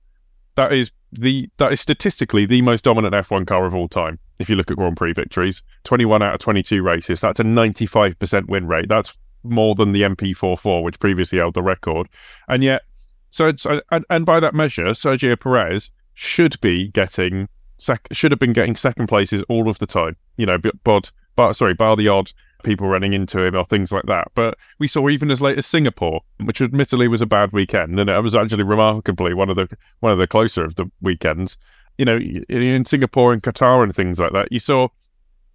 [0.56, 4.20] That is the that is statistically the most dominant F1 car of all time.
[4.40, 8.48] If you look at Grand Prix victories, 21 out of 22 races, that's a 95%
[8.48, 8.90] win rate.
[8.90, 12.08] That's more than the MP4/4, which previously held the record.
[12.48, 12.84] And yet,
[13.30, 13.52] so
[13.92, 15.90] and, and by that measure, Sergio Perez
[16.22, 20.16] should be getting sec- should have been getting second places all of the time.
[20.38, 22.32] You know, but but sorry, bar the odd
[22.64, 24.28] people running into him or things like that.
[24.36, 28.08] But we saw even as late as Singapore, which admittedly was a bad weekend, and
[28.08, 29.68] it was actually remarkably one of the
[30.02, 31.58] one of the closer of the weekends.
[31.98, 34.90] You know, in Singapore and Qatar and things like that, you saw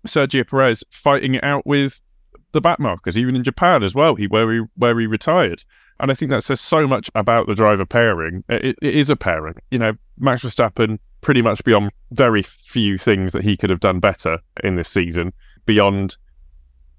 [0.06, 2.02] Sergio Perez fighting it out with
[2.50, 4.16] the back markers, even in Japan as well.
[4.16, 5.62] He where he where he retired.
[5.98, 8.44] And I think that says so much about the driver pairing.
[8.48, 9.54] It, it is a pairing.
[9.70, 13.98] You know, Max Verstappen pretty much beyond very few things that he could have done
[13.98, 15.32] better in this season,
[15.64, 16.16] beyond,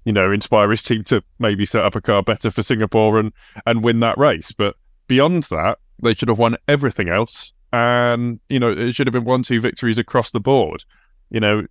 [0.04, 3.32] you know, inspire his team to maybe set up a car better for Singapore and
[3.66, 4.52] and win that race.
[4.52, 4.74] But
[5.06, 9.24] beyond that, they should have won everything else, and you know, it should have been
[9.24, 10.84] one two victories across the board.
[11.30, 11.66] You know,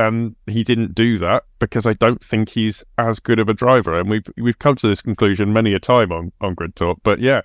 [0.00, 3.98] and he didn't do that because I don't think he's as good of a driver.
[3.98, 7.00] And we've we've come to this conclusion many a time on on Grid Talk.
[7.02, 7.42] But yeah,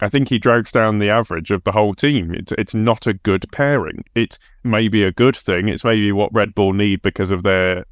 [0.00, 2.34] I think he drags down the average of the whole team.
[2.34, 4.04] It's it's not a good pairing.
[4.14, 5.68] It may be a good thing.
[5.68, 7.86] It's maybe what Red Bull need because of their.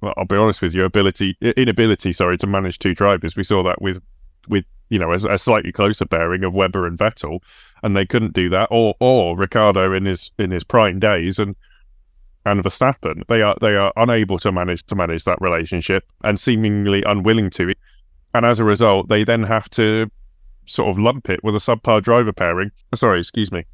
[0.00, 3.36] Well, I'll be honest with you, ability inability, sorry, to manage two drivers.
[3.36, 4.00] We saw that with
[4.48, 7.40] with you know a, a slightly closer pairing of Webber and Vettel,
[7.82, 8.68] and they couldn't do that.
[8.70, 11.56] Or or Ricciardo in his in his prime days and
[12.46, 17.02] and Verstappen, they are they are unable to manage to manage that relationship and seemingly
[17.04, 17.74] unwilling to.
[18.34, 20.10] And as a result, they then have to
[20.66, 22.70] sort of lump it with a subpar driver pairing.
[22.94, 23.64] Sorry, excuse me.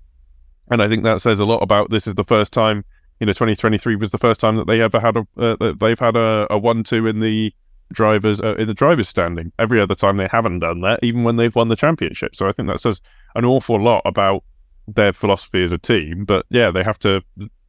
[0.70, 2.84] And I think that says a lot about this is the first time,
[3.20, 6.16] you know, 2023 was the first time that they ever had a uh, they've had
[6.16, 7.52] a, a one-two in the
[7.92, 9.52] drivers uh, in the drivers standing.
[9.58, 12.34] Every other time they haven't done that, even when they've won the championship.
[12.34, 13.02] So I think that says
[13.34, 14.44] an awful lot about
[14.88, 16.24] their philosophy as a team.
[16.24, 17.20] But yeah, they have to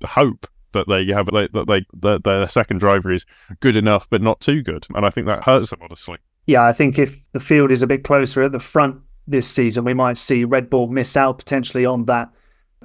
[0.05, 3.25] hope that they have that they that their second driver is
[3.59, 6.17] good enough but not too good, and I think that hurts them honestly.
[6.45, 9.85] Yeah, I think if the field is a bit closer at the front this season,
[9.85, 12.29] we might see Red Bull miss out potentially on that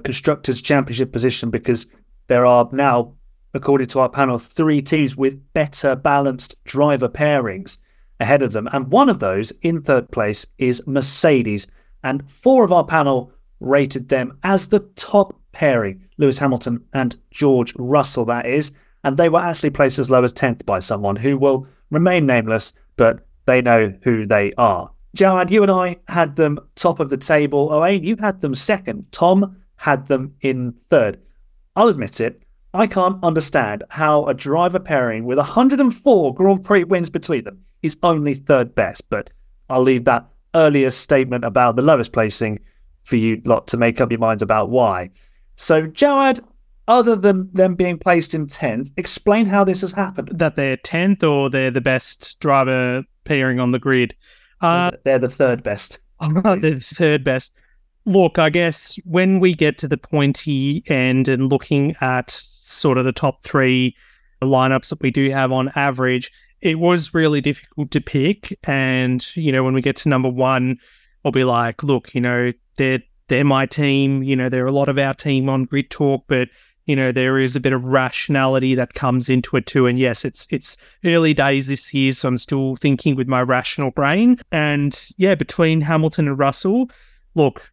[0.03, 1.85] constructors' championship position because
[2.27, 3.13] there are now,
[3.53, 7.77] according to our panel, three teams with better balanced driver pairings
[8.19, 11.67] ahead of them, and one of those in third place is Mercedes,
[12.03, 17.73] and four of our panel rated them as the top pairing, Lewis Hamilton and George
[17.77, 18.71] Russell, that is.
[19.03, 22.73] And they were actually placed as low as 10th by someone who will remain nameless,
[22.97, 24.91] but they know who they are.
[25.17, 27.69] Jawad, you and I had them top of the table.
[27.71, 29.11] Oh, Owain, you had them second.
[29.11, 31.19] Tom had them in third.
[31.75, 37.09] I'll admit it, I can't understand how a driver pairing with 104 Grand Prix wins
[37.09, 39.31] between them is only third best, but
[39.69, 42.59] I'll leave that earlier statement about the lowest placing
[43.03, 45.09] for you lot to make up your minds about why.
[45.59, 46.39] So, Jawad,
[46.87, 50.29] other than them being placed in 10th, explain how this has happened.
[50.33, 54.15] That they're 10th or they're the best driver pairing on the grid?
[54.61, 55.99] Uh, they're the third best.
[56.21, 57.51] the third best.
[58.05, 63.03] Look, I guess when we get to the pointy end and looking at sort of
[63.03, 63.93] the top three
[64.41, 68.57] lineups that we do have on average, it was really difficult to pick.
[68.63, 70.77] And, you know, when we get to number one,
[71.25, 74.21] I'll be like, look, you know, they're they're my team.
[74.23, 76.49] You know, they're a lot of our team on Grid Talk, but
[76.85, 79.85] you know there is a bit of rationality that comes into it too.
[79.85, 83.91] And yes, it's it's early days this year, so I'm still thinking with my rational
[83.91, 84.39] brain.
[84.51, 86.89] And yeah, between Hamilton and Russell,
[87.35, 87.71] look,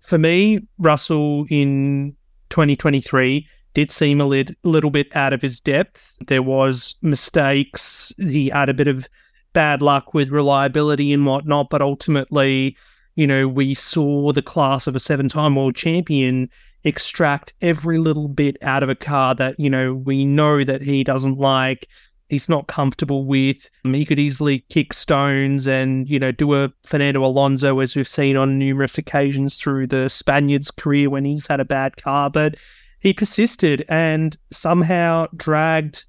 [0.00, 2.16] for me, Russell in
[2.48, 6.16] 2023 did seem a lit- little bit out of his depth.
[6.26, 8.12] There was mistakes.
[8.16, 9.08] He had a bit of
[9.52, 12.76] bad luck with reliability and whatnot, but ultimately
[13.14, 16.48] you know, we saw the class of a seven time world champion
[16.84, 21.02] extract every little bit out of a car that, you know, we know that he
[21.02, 21.88] doesn't like,
[22.28, 23.70] he's not comfortable with.
[23.84, 28.08] Um, he could easily kick stones and, you know, do a Fernando Alonso, as we've
[28.08, 32.28] seen on numerous occasions through the Spaniard's career when he's had a bad car.
[32.28, 32.56] But
[33.00, 36.04] he persisted and somehow dragged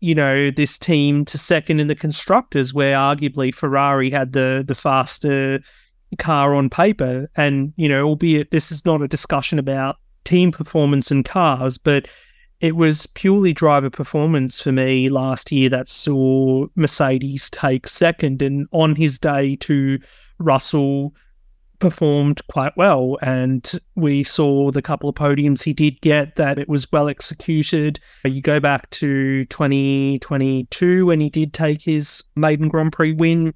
[0.00, 4.74] you know this team to second in the constructors where arguably Ferrari had the the
[4.74, 5.60] faster
[6.16, 7.28] car on paper.
[7.36, 12.08] And, you know, albeit this is not a discussion about team performance and cars, but
[12.60, 18.40] it was purely driver performance for me last year that saw Mercedes take second.
[18.40, 19.98] And on his day to
[20.38, 21.12] Russell
[21.82, 23.18] performed quite well.
[23.22, 27.98] And we saw the couple of podiums he did get that it was well executed.
[28.24, 33.52] You go back to 2022 when he did take his maiden Grand Prix win,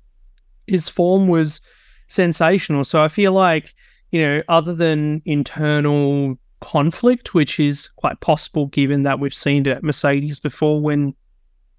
[0.67, 1.61] his form was
[2.07, 2.85] sensational.
[2.85, 3.75] So I feel like,
[4.11, 9.77] you know, other than internal conflict, which is quite possible given that we've seen it
[9.77, 11.15] at Mercedes before when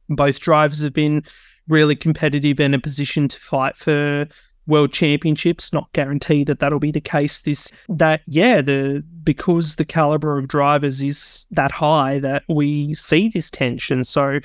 [0.09, 1.23] both drivers have been
[1.67, 4.27] really competitive and in a position to fight for
[4.67, 9.85] world championships not guaranteed that that'll be the case this that yeah the because the
[9.85, 14.39] caliber of drivers is that high that we see this tension so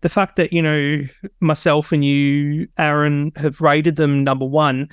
[0.00, 1.02] the fact that you know
[1.40, 4.88] myself and you, Aaron, have rated them number one,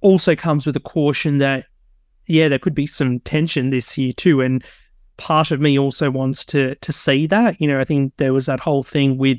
[0.00, 1.66] also comes with a caution that
[2.26, 4.62] yeah, there could be some tension this year too, and
[5.16, 7.60] part of me also wants to to see that.
[7.60, 9.38] You know, I think there was that whole thing with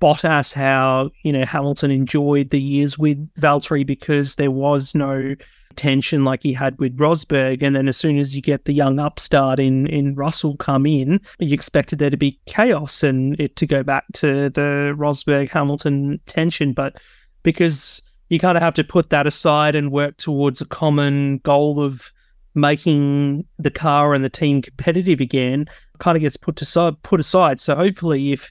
[0.00, 5.34] Bottas, how you know Hamilton enjoyed the years with Valtteri because there was no
[5.80, 7.62] contention like he had with Rosberg.
[7.62, 11.20] And then as soon as you get the young upstart in, in Russell come in,
[11.38, 16.20] you expected there to be chaos and it to go back to the Rosberg Hamilton
[16.26, 16.74] tension.
[16.74, 17.00] But
[17.42, 21.80] because you kind of have to put that aside and work towards a common goal
[21.80, 22.12] of
[22.54, 25.64] making the car and the team competitive again,
[25.98, 27.02] kind of gets put to aside.
[27.02, 27.58] Put aside.
[27.58, 28.50] So hopefully, if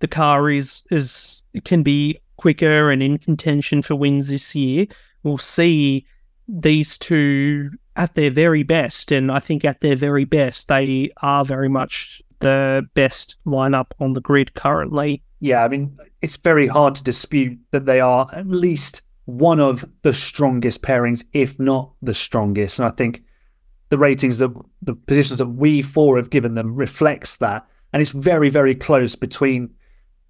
[0.00, 4.86] the car is is can be quicker and in contention for wins this year,
[5.22, 6.06] we'll see
[6.48, 9.12] these two at their very best.
[9.12, 14.14] And I think at their very best, they are very much the best lineup on
[14.14, 15.22] the grid currently.
[15.40, 19.84] Yeah, I mean, it's very hard to dispute that they are at least one of
[20.02, 22.78] the strongest pairings, if not the strongest.
[22.78, 23.22] And I think
[23.90, 27.66] the ratings that the positions that we four have given them reflects that.
[27.92, 29.74] And it's very, very close between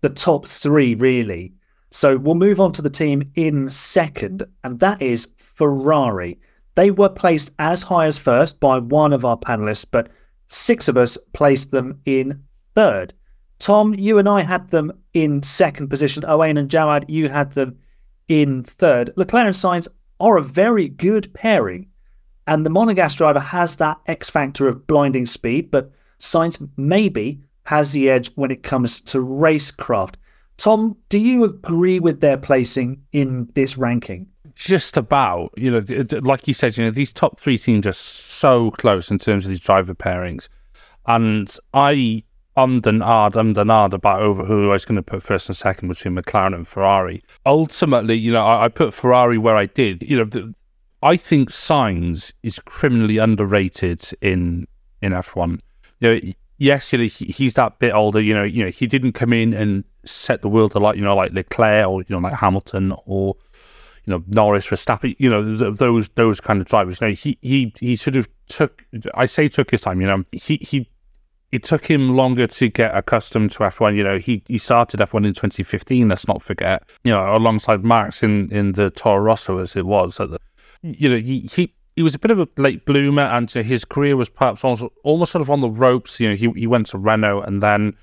[0.00, 1.52] the top three, really.
[1.90, 6.38] So we'll move on to the team in second, and that is Ferrari.
[6.76, 10.08] They were placed as high as first by one of our panelists, but
[10.46, 12.44] six of us placed them in
[12.76, 13.12] third.
[13.58, 16.24] Tom, you and I had them in second position.
[16.24, 17.76] Owen and Jawad, you had them
[18.28, 19.12] in third.
[19.16, 19.88] Leclerc and Sainz
[20.20, 21.88] are a very good pairing,
[22.46, 25.90] and the Monegasque driver has that X factor of blinding speed, but
[26.20, 30.14] Sainz maybe has the edge when it comes to racecraft.
[30.56, 34.28] Tom, do you agree with their placing in this ranking?
[34.58, 35.52] Just about.
[35.56, 35.82] You know,
[36.20, 39.50] like you said, you know, these top three teams are so close in terms of
[39.50, 40.48] these driver pairings.
[41.06, 42.24] And I
[42.56, 45.48] ummed and ahed, ummed and ahed about over who I was going to put first
[45.48, 47.22] and second between McLaren and Ferrari.
[47.46, 50.02] Ultimately, you know, I, I put Ferrari where I did.
[50.02, 50.52] You know, the,
[51.04, 54.66] I think Sainz is criminally underrated in
[55.00, 55.60] in F1.
[56.00, 58.20] You know, yes, you know, he, he's that bit older.
[58.20, 60.96] You know, you know, he didn't come in and set the world alight.
[60.96, 63.36] You know, like Leclerc or you know, like Hamilton or
[64.08, 65.14] you know Norris, Verstappen.
[65.18, 67.00] You know, those those kind of drivers.
[67.00, 68.84] You know, he he he sort of took.
[69.14, 70.00] I say took his time.
[70.00, 70.88] You know, he he.
[71.50, 73.96] It took him longer to get accustomed to F1.
[73.96, 76.06] You know, he, he started F1 in 2015.
[76.06, 76.82] Let's not forget.
[77.04, 80.18] You know, alongside Max in, in the Toro Rosso as it was.
[80.18, 80.38] The,
[80.82, 84.14] you know, he, he he was a bit of a late bloomer, and his career
[84.16, 86.20] was perhaps also almost sort of on the ropes.
[86.20, 87.94] You know, he he went to Renault and then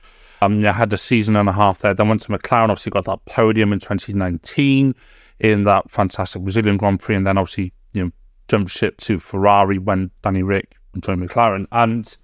[0.42, 1.94] um, yeah, had a season and a half there.
[1.94, 2.70] Then went to McLaren.
[2.70, 4.96] Obviously, got that podium in 2019
[5.40, 8.12] in that fantastic Brazilian Grand Prix, and then obviously you know
[8.48, 11.66] jumped ship to Ferrari when Danny Ric joined McLaren.
[11.72, 12.16] And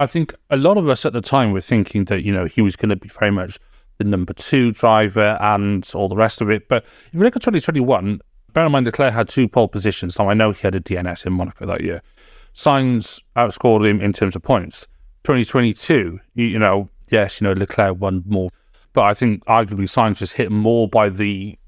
[0.00, 2.62] I think a lot of us at the time were thinking that you know he
[2.62, 3.58] was going to be very much
[3.98, 6.68] the number two driver and all the rest of it.
[6.68, 8.20] But if you look at 2021,
[8.52, 10.18] bear in mind Leclerc had two pole positions.
[10.18, 12.02] Now I know he had a DNS in Monaco that year.
[12.54, 14.86] Sainz outscored him in terms of points.
[15.24, 18.50] 2022, you, know, yes, you know Leclerc won more,
[18.92, 21.58] but I think arguably Sainz was hit more by the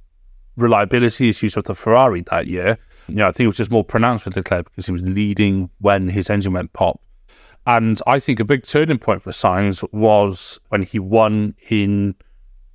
[0.59, 2.79] reliability issues of the Ferrari that year.
[3.09, 5.71] You know, I think it was just more pronounced with Leclerc because he was leading
[5.81, 7.01] when his engine went pop.
[7.66, 12.14] And I think a big turning point for Sainz was when he won in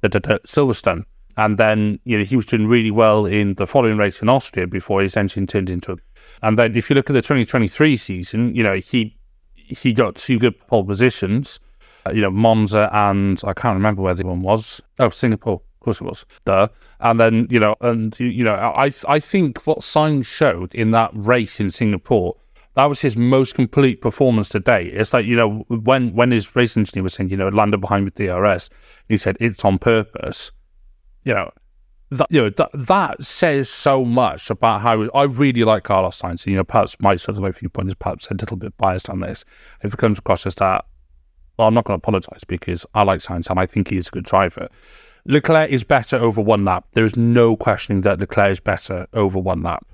[0.03, 1.05] Silverstone.
[1.35, 4.67] And then, you know, he was doing really well in the following race in Austria
[4.67, 5.97] before his engine turned into.
[6.43, 9.17] And then, if you look at the 2023 season, you know, he
[9.55, 11.59] he got two good pole positions,
[12.05, 14.81] uh, you know, Monza and I can't remember where the one was.
[14.99, 16.25] Oh, Singapore, of course it was.
[16.45, 16.67] Duh.
[16.99, 21.11] And then, you know, and you know, I I think what Sainz showed in that
[21.13, 22.35] race in Singapore
[22.75, 24.95] that was his most complete performance to date.
[24.95, 28.05] It's like, you know, when when his race engineer was saying, you know, landed behind
[28.05, 28.69] with DRS,
[29.09, 30.49] he said it's on purpose
[31.23, 31.51] you know,
[32.11, 36.45] that, you know that, that says so much about how I really like Carlos Sainz.
[36.45, 39.45] You know, perhaps my sort of viewpoint is perhaps a little bit biased on this.
[39.81, 40.85] If it comes across as that,
[41.57, 44.07] well, I'm not going to apologise because I like Sainz and I think he is
[44.07, 44.67] a good driver.
[45.25, 46.85] Leclerc is better over one lap.
[46.93, 49.85] There is no questioning that Leclerc is better over one lap.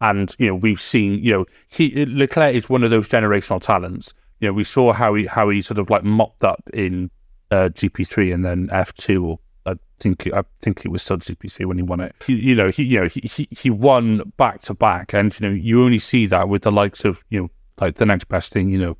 [0.00, 4.14] And you know, we've seen, you know, he Leclerc is one of those generational talents.
[4.40, 7.10] You know, we saw how he how he sort of like mopped up in
[7.52, 11.76] uh, GP3 and then F2 or I think I think it was Sud CPC when
[11.76, 12.16] he won it.
[12.26, 15.48] He, you know, he you know he, he he won back to back, and you
[15.48, 18.52] know you only see that with the likes of you know like the next best
[18.52, 18.96] thing, you know,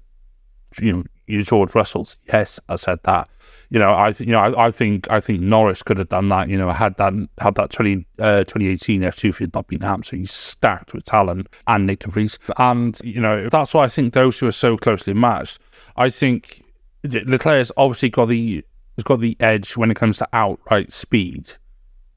[0.81, 2.19] you know George Russell's.
[2.33, 3.29] Yes, I said that.
[3.73, 6.51] You know, I you know I, I think I think Norris could have done that.
[6.51, 10.27] You know, had that had that 20, uh, 2018 F2 if he'd not been absolutely
[10.27, 12.39] stacked with talent and Nyck de Vries.
[12.59, 15.59] And you know that's why I think those two are so closely matched.
[15.97, 16.63] I think
[17.03, 18.63] Leclerc's obviously got the
[18.99, 21.55] has got the edge when it comes to outright speed.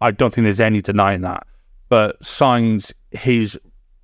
[0.01, 1.47] I don't think there's any denying that.
[1.87, 3.57] But Sainz his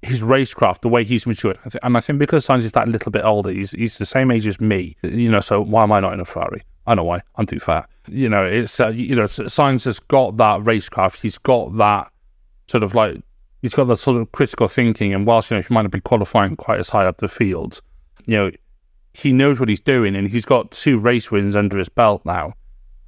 [0.03, 3.25] his racecraft, the way he's matured, and I think because Sainz is that little bit
[3.25, 4.95] older, he's he's the same age as me.
[5.03, 6.63] You know, so why am I not in a Ferrari?
[6.87, 7.21] I know why.
[7.35, 7.89] I'm too fat.
[8.07, 11.21] You know, it's uh, you know, Sainz has got that racecraft.
[11.21, 12.11] He's got that
[12.67, 13.21] sort of like
[13.61, 15.13] he's got that sort of critical thinking.
[15.13, 17.81] And whilst you know he might not be qualifying quite as high up the field,
[18.25, 18.51] you know
[19.13, 22.53] he knows what he's doing, and he's got two race wins under his belt now.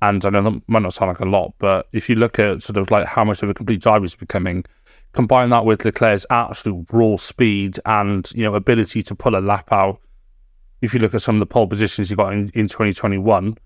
[0.01, 2.61] And I know that might not sound like a lot, but if you look at
[2.61, 4.65] sort of like how much of a complete driver he's becoming,
[5.13, 9.71] combine that with Leclerc's absolute raw speed and you know ability to pull a lap
[9.71, 9.99] out.
[10.83, 13.57] If you look at some of the pole positions he got in, in 2021,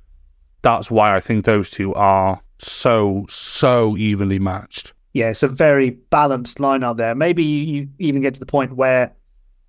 [0.62, 4.94] that's why I think those two are so so evenly matched.
[5.14, 7.16] Yeah, it's a very balanced lineup there.
[7.16, 9.12] Maybe you, you even get to the point where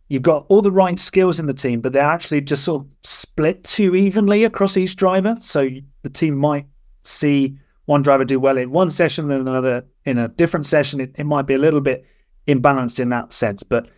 [0.09, 2.89] you've got all the right skills in the team, but they're actually just sort of
[3.03, 5.37] split too evenly across each driver.
[5.41, 5.71] So
[6.03, 6.67] the team might
[7.05, 11.01] see one driver do well in one session and another in a different session.
[11.01, 12.05] It, it might be a little bit
[12.47, 13.89] imbalanced in that sense, but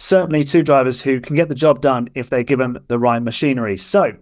[0.00, 3.76] certainly two drivers who can get the job done if they're given the right machinery.
[3.76, 4.16] So,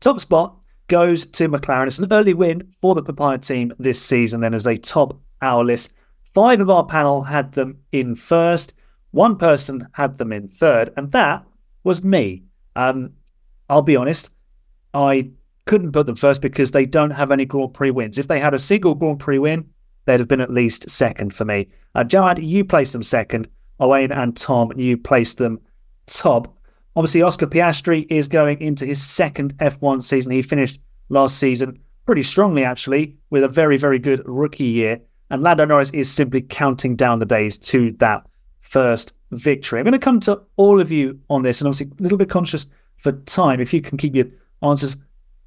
[0.00, 0.56] top spot
[0.88, 1.86] goes to McLaren.
[1.86, 5.64] It's an early win for the Papaya team this season, then as they top our
[5.64, 5.90] list.
[6.34, 8.74] Five of our panel had them in first.
[9.12, 11.44] One person had them in third, and that
[11.82, 12.42] was me.
[12.76, 13.14] Um,
[13.70, 14.30] I'll be honest,
[14.92, 15.30] I
[15.64, 18.18] couldn't put them first because they don't have any Grand Prix wins.
[18.18, 19.70] If they had a single Grand Prix win,
[20.04, 21.68] they'd have been at least second for me.
[21.94, 22.04] Uh,
[22.38, 23.48] you placed them second.
[23.80, 25.60] Owain and Tom, you placed them
[26.06, 26.54] top.
[26.94, 30.32] Obviously, Oscar Piastri is going into his second F1 season.
[30.32, 35.00] He finished last season pretty strongly, actually, with a very, very good rookie year.
[35.30, 38.26] And Lando Norris is simply counting down the days to that
[38.60, 39.80] first victory.
[39.80, 42.28] I'm going to come to all of you on this, and obviously a little bit
[42.28, 42.66] conscious
[42.96, 43.60] for time.
[43.60, 44.26] If you can keep your
[44.62, 44.96] answers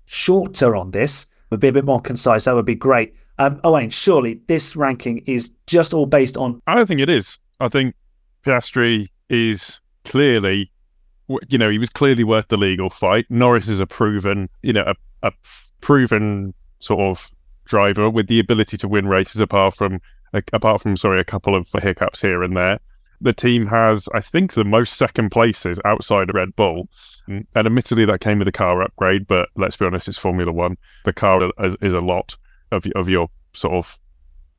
[0.05, 2.45] shorter on this, would be a bit more concise.
[2.45, 3.13] That would be great.
[3.37, 6.61] Um, Owain, surely this ranking is just all based on.
[6.67, 7.37] I don't think it is.
[7.59, 7.95] I think
[8.45, 10.71] Piastri is clearly,
[11.49, 13.25] you know, he was clearly worth the legal fight.
[13.29, 14.95] Norris is a proven, you know, a,
[15.27, 15.31] a
[15.81, 17.31] proven sort of
[17.65, 19.99] driver with the ability to win races apart from
[20.53, 22.77] apart from sorry a couple of hiccups here and there
[23.21, 26.89] the team has i think the most second places outside of red bull
[27.27, 30.51] mm, and admittedly, that came with a car upgrade, but let's be honest, it's Formula
[30.51, 30.77] One.
[31.05, 32.37] The car is, is a lot
[32.71, 33.99] of of your sort of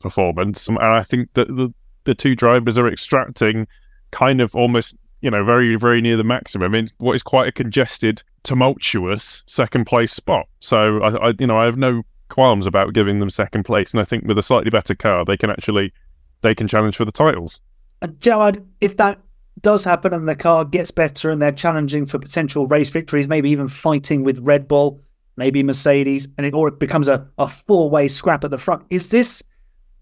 [0.01, 1.73] performance, and I think that the
[2.07, 3.67] the two drivers are extracting
[4.13, 7.53] kind of almost you know very very near the maximum in what is quite a
[7.53, 10.47] congested, tumultuous second place spot.
[10.61, 14.01] So I, I you know I have no qualms about giving them second place, and
[14.01, 15.93] I think with a slightly better car, they can actually
[16.41, 17.61] they can challenge for the titles.
[18.03, 19.19] Uh, Jawad, if that
[19.63, 23.51] does happen and the car gets better and they're challenging for potential race victories, maybe
[23.51, 25.01] even fighting with Red Bull,
[25.37, 28.85] maybe Mercedes, and it or it becomes a, a four way scrap at the front.
[28.91, 29.43] Is this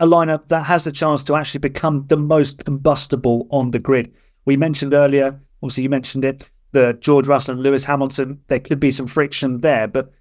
[0.04, 4.12] a lineup that has the chance to actually become the most combustible on the grid?
[4.44, 8.80] We mentioned earlier, obviously you mentioned it, the George Russell and Lewis Hamilton, there could
[8.80, 10.12] be some friction there, but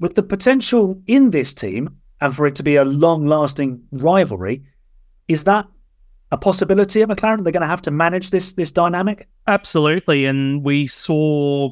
[0.00, 4.62] with the potential in this team and for it to be a long lasting rivalry,
[5.28, 5.66] is that
[6.30, 7.42] a possibility at McLaren?
[7.42, 9.28] They're going to have to manage this this dynamic.
[9.46, 11.70] Absolutely, and we saw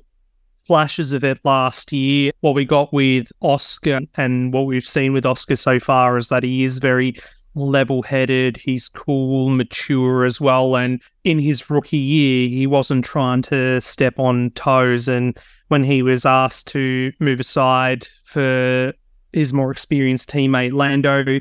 [0.67, 2.33] flashes of it last year.
[2.41, 6.43] What we got with Oscar and what we've seen with Oscar so far is that
[6.43, 7.17] he is very
[7.57, 10.77] level headed, he's cool, mature as well.
[10.77, 15.09] And in his rookie year, he wasn't trying to step on toes.
[15.09, 15.37] And
[15.69, 18.93] when he was asked to move aside for
[19.33, 21.41] his more experienced teammate Lando,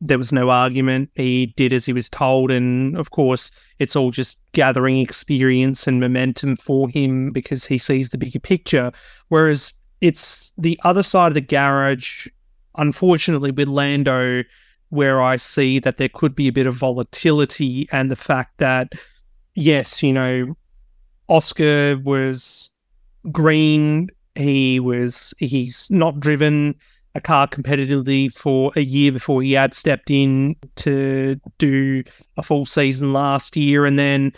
[0.00, 1.10] there was no argument.
[1.14, 2.50] He did as he was told.
[2.50, 8.10] And of course, it's all just gathering experience and momentum for him because he sees
[8.10, 8.92] the bigger picture.
[9.28, 12.28] Whereas it's the other side of the garage,
[12.76, 14.44] unfortunately, with Lando,
[14.90, 18.92] where I see that there could be a bit of volatility and the fact that,
[19.54, 20.56] yes, you know,
[21.28, 22.70] Oscar was
[23.30, 24.08] green.
[24.34, 26.74] He was, he's not driven
[27.14, 32.04] a car competitively for a year before he had stepped in to do
[32.36, 34.32] a full season last year, and then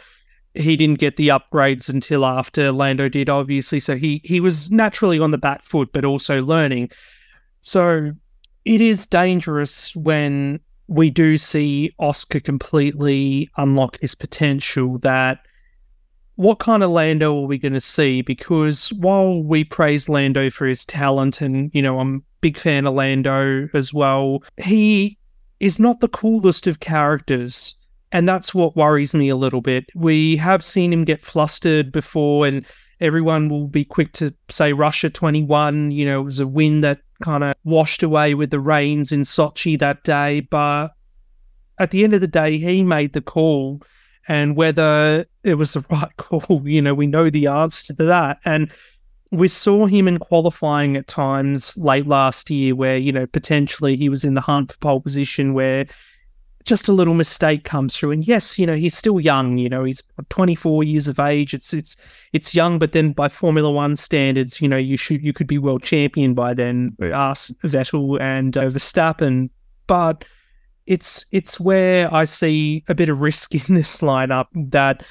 [0.55, 3.81] he didn't get the upgrades until after Lando did, obviously.
[3.81, 6.91] So he he was naturally on the back foot, but also learning.
[7.61, 8.13] So
[8.65, 15.41] it is dangerous when we do see Oscar completely unlock his potential that
[16.35, 18.23] what kind of Lando are we going to see?
[18.23, 22.87] Because while we praise Lando for his talent, and you know, I'm a big fan
[22.87, 24.43] of Lando as well.
[24.57, 25.19] He
[25.61, 27.77] is not the coolest of characters.
[28.13, 29.85] And that's what worries me a little bit.
[29.95, 32.67] We have seen him get flustered before, and
[33.01, 37.01] everyone will be quick to say Russia 21, you know, it was a win that
[37.21, 40.41] kind of washed away with the rains in Sochi that day.
[40.41, 40.93] But
[41.79, 43.83] at the end of the day, he made the call.
[44.29, 48.39] And whether it was the right call, you know, we know the answer to that.
[48.45, 48.71] And
[49.33, 54.09] we saw him in qualifying at times late last year where, you know, potentially he
[54.09, 55.87] was in the hunt for pole position where
[56.65, 58.11] just a little mistake comes through.
[58.11, 61.55] And yes, you know, he's still young, you know, he's 24 years of age.
[61.55, 61.97] It's it's
[62.33, 65.59] it's young, but then by Formula One standards, you know, you should you could be
[65.59, 69.51] world champion by then, us Vettel and uh, Verstappen.
[69.87, 70.25] But
[70.87, 75.05] it's it's where I see a bit of risk in this lineup that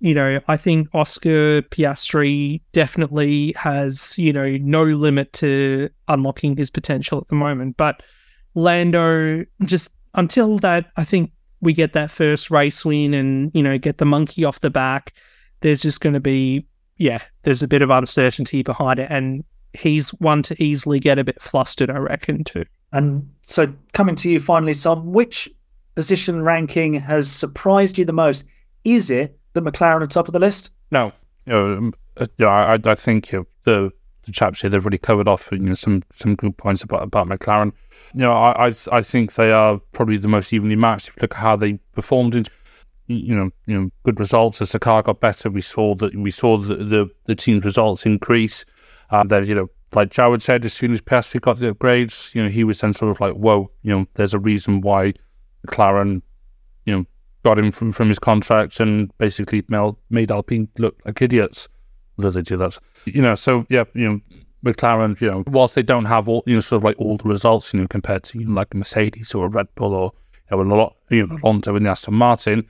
[0.00, 6.70] you know, I think Oscar Piastri definitely has, you know, no limit to unlocking his
[6.70, 7.78] potential at the moment.
[7.78, 8.02] But
[8.54, 13.78] Lando just until that, I think we get that first race win and, you know,
[13.78, 15.12] get the monkey off the back,
[15.60, 19.10] there's just going to be, yeah, there's a bit of uncertainty behind it.
[19.10, 22.64] And he's one to easily get a bit flustered, I reckon, too.
[22.92, 25.48] And so coming to you finally, Tom, which
[25.94, 28.44] position ranking has surprised you the most?
[28.84, 30.70] Is it the McLaren at top of the list?
[30.90, 31.12] No.
[31.48, 33.90] Um, uh, yeah, I, I think the
[34.26, 37.28] the chaps here they've really covered off you know some some good points about about
[37.28, 37.72] McLaren
[38.14, 41.08] you know, I, I, I think they are probably the most evenly matched.
[41.08, 42.44] If you look at how they performed in,
[43.08, 45.50] you know, you know, good results as the car got better.
[45.50, 48.64] We saw that we saw the the, the team's results increase.
[49.10, 52.42] Uh, that you know, like Jawad said, as soon as Piastri got the upgrades, you
[52.42, 55.12] know, he was then sort of like, whoa, you know, there's a reason why
[55.66, 56.22] McLaren,
[56.84, 57.04] you know,
[57.44, 59.62] got him from, from his contract and basically
[60.10, 61.68] made Alpine look like idiots.
[62.18, 63.34] Although they do that, you know.
[63.34, 64.20] So yeah, you know,
[64.64, 67.28] McLaren, you know, whilst they don't have all, you know, sort of like all the
[67.28, 70.12] results, you know, compared to you know, like a Mercedes or a Red Bull or
[70.50, 72.66] you know, a lot, you know, Alonso and Aston Martin,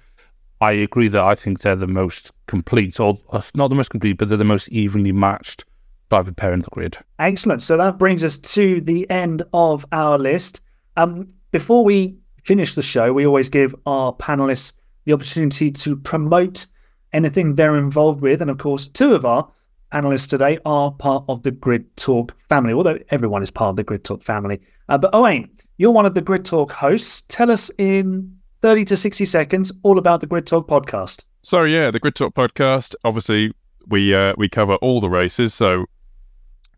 [0.61, 4.15] I agree that I think they're the most complete, or uh, not the most complete,
[4.15, 5.65] but they're the most evenly matched
[6.09, 6.97] driver pair in the grid.
[7.19, 7.63] Excellent.
[7.63, 10.63] So that brings us to the end of our list.
[10.97, 14.73] Um, before we finish the show, we always give our panelists
[15.05, 16.67] the opportunity to promote
[17.13, 19.49] anything they're involved with, and of course, two of our
[19.93, 23.85] Analysts today are part of the Grid Talk family, although everyone is part of the
[23.85, 24.61] Grid Talk family.
[24.89, 25.49] Uh, but Owain,
[25.79, 27.23] you're one of the Grid Talk hosts.
[27.29, 31.23] Tell us in 30 to 60 seconds all about the Grid Talk podcast.
[31.43, 32.97] So yeah, the Grid Talk podcast.
[33.05, 33.53] Obviously,
[33.87, 35.55] we uh, we cover all the races.
[35.55, 35.87] So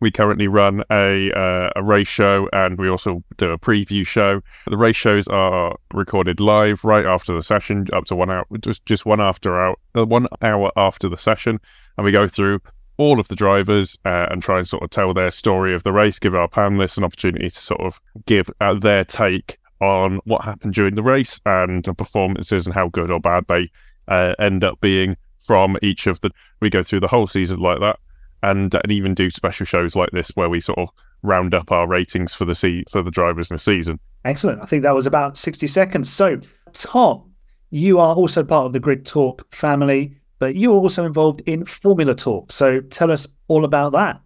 [0.00, 4.40] we currently run a uh, a race show and we also do a preview show.
[4.66, 8.84] The race shows are recorded live right after the session, up to one hour, just
[8.86, 11.60] just one after out, uh, one hour after the session,
[11.96, 12.60] and we go through
[12.98, 15.92] all of the drivers uh, and try and sort of tell their story of the
[15.92, 20.42] race, give our panelists an opportunity to sort of give uh, their take on what
[20.42, 23.70] happened during the race and the performances and how good or bad they
[24.08, 26.30] uh, end up being from each of the.
[26.60, 28.00] We go through the whole season like that,
[28.42, 30.90] and and even do special shows like this where we sort of
[31.22, 33.98] round up our ratings for the se- for the drivers in the season.
[34.24, 34.62] Excellent.
[34.62, 36.12] I think that was about sixty seconds.
[36.12, 36.40] So,
[36.72, 37.32] Tom,
[37.70, 41.64] you are also part of the Grid Talk family but you were also involved in
[41.64, 42.52] Formula Talk.
[42.52, 44.20] So tell us all about that.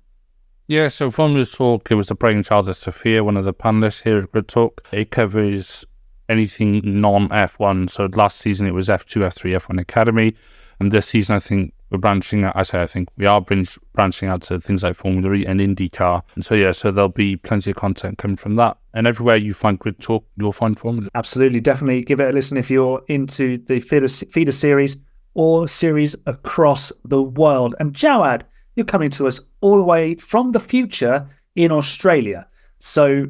[0.69, 4.19] Yeah, so Formula Talk, it was the brainchild of Sophia, one of the panelists here
[4.19, 4.87] at Grid Talk.
[4.93, 5.85] It covers
[6.29, 7.91] anything non F1.
[7.91, 10.35] So last season it was F2, F3, F1 Academy.
[10.81, 12.57] And this season, I think we're branching out.
[12.57, 13.45] I say, I think we are
[13.93, 16.23] branching out to things like Formula E and IndyCar.
[16.35, 18.79] And so, yeah, so there'll be plenty of content coming from that.
[18.95, 21.09] And everywhere you find Grid Talk, you'll find Formula.
[21.15, 21.61] Absolutely.
[21.61, 24.97] Definitely give it a listen if you're into the feeder, feeder series
[25.35, 27.75] or series across the world.
[27.79, 28.43] And Jawad,
[28.75, 32.49] you're coming to us all the way from the future in Australia.
[32.79, 33.27] So,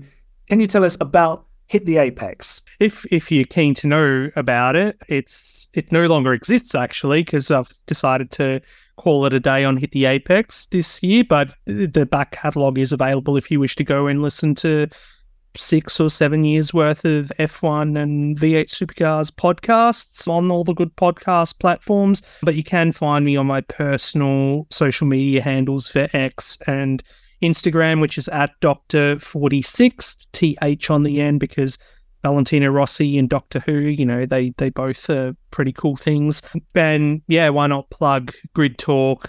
[0.49, 2.63] can you tell us about Hit the Apex?
[2.83, 7.49] If if you're keen to know about it, it's it no longer exists actually because
[7.49, 8.61] I've decided to
[8.97, 11.23] call it a day on Hit the Apex this year.
[11.23, 14.89] But the back catalogue is available if you wish to go and listen to
[15.57, 20.97] six or seven years worth of F1 and V8 Supercars podcasts on all the good
[20.97, 22.21] podcast platforms.
[22.43, 27.01] But you can find me on my personal social media handles for X and
[27.45, 31.79] Instagram, which is at Doctor46, TH on the end, because
[32.23, 36.43] Valentino Rossi and Doctor Who, you know, they they both are pretty cool things.
[36.75, 39.29] And yeah, why not plug Grid Talk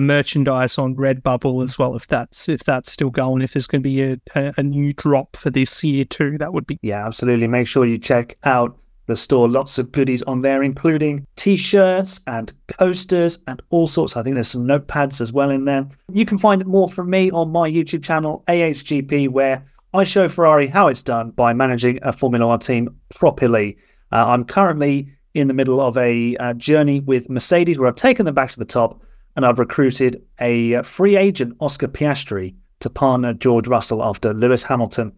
[0.00, 1.94] merchandise on Redbubble as well.
[1.94, 4.92] If that's if that's still going, if there's going to be a, a, a new
[4.92, 7.46] drop for this year too, that would be yeah, absolutely.
[7.46, 8.76] Make sure you check out
[9.06, 9.48] the store.
[9.48, 14.16] Lots of goodies on there, including t-shirts and coasters and all sorts.
[14.16, 15.86] I think there's some notepads as well in there.
[16.12, 20.68] You can find more from me on my YouTube channel AHGP, where I show Ferrari
[20.68, 23.76] how it's done by managing a Formula One team properly.
[24.12, 28.24] Uh, I'm currently in the middle of a uh, journey with Mercedes where I've taken
[28.24, 29.02] them back to the top
[29.34, 35.12] and I've recruited a free agent, Oscar Piastri, to partner George Russell after Lewis Hamilton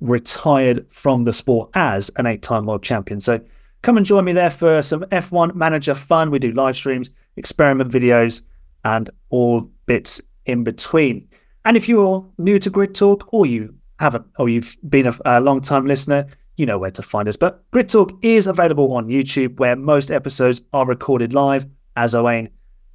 [0.00, 3.20] retired from the sport as an eight time world champion.
[3.20, 3.40] So
[3.80, 6.30] come and join me there for some F1 manager fun.
[6.30, 8.42] We do live streams, experiment videos,
[8.84, 11.26] and all bits in between.
[11.64, 15.14] And if you're new to Grid Talk or you haven't, or oh, you've been a,
[15.26, 16.26] a long time listener,
[16.56, 17.36] you know where to find us.
[17.36, 22.48] But Grid Talk is available on YouTube, where most episodes are recorded live, as Owain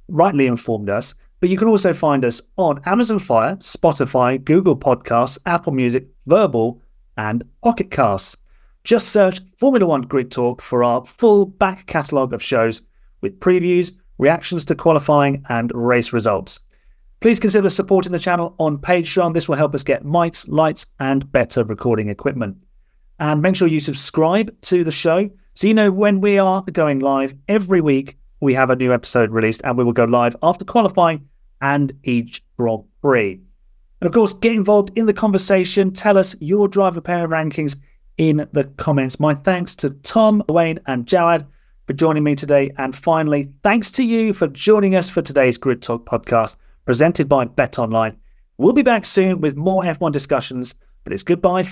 [0.08, 1.14] rightly informed us.
[1.40, 6.82] But you can also find us on Amazon Fire, Spotify, Google Podcasts, Apple Music, Verbal,
[7.16, 8.36] and Pocket Casts.
[8.84, 12.82] Just search Formula One Grid Talk for our full back catalogue of shows
[13.20, 16.60] with previews, reactions to qualifying, and race results.
[17.20, 19.32] Please consider supporting the channel on Patreon.
[19.32, 22.58] This will help us get mics, lights, and better recording equipment.
[23.18, 26.98] And make sure you subscribe to the show so you know when we are going
[26.98, 28.18] live every week.
[28.40, 31.26] We have a new episode released, and we will go live after qualifying
[31.62, 33.40] and each Grand Prix.
[34.02, 35.92] And of course, get involved in the conversation.
[35.92, 37.76] Tell us your driver pair rankings
[38.18, 39.18] in the comments.
[39.18, 41.46] My thanks to Tom, Wayne, and Jawad
[41.86, 42.70] for joining me today.
[42.76, 46.56] And finally, thanks to you for joining us for today's Grid Talk podcast
[46.86, 48.16] presented by Bet Online.
[48.56, 50.74] We'll be back soon with more F1 discussions,
[51.04, 51.70] but it's goodbye for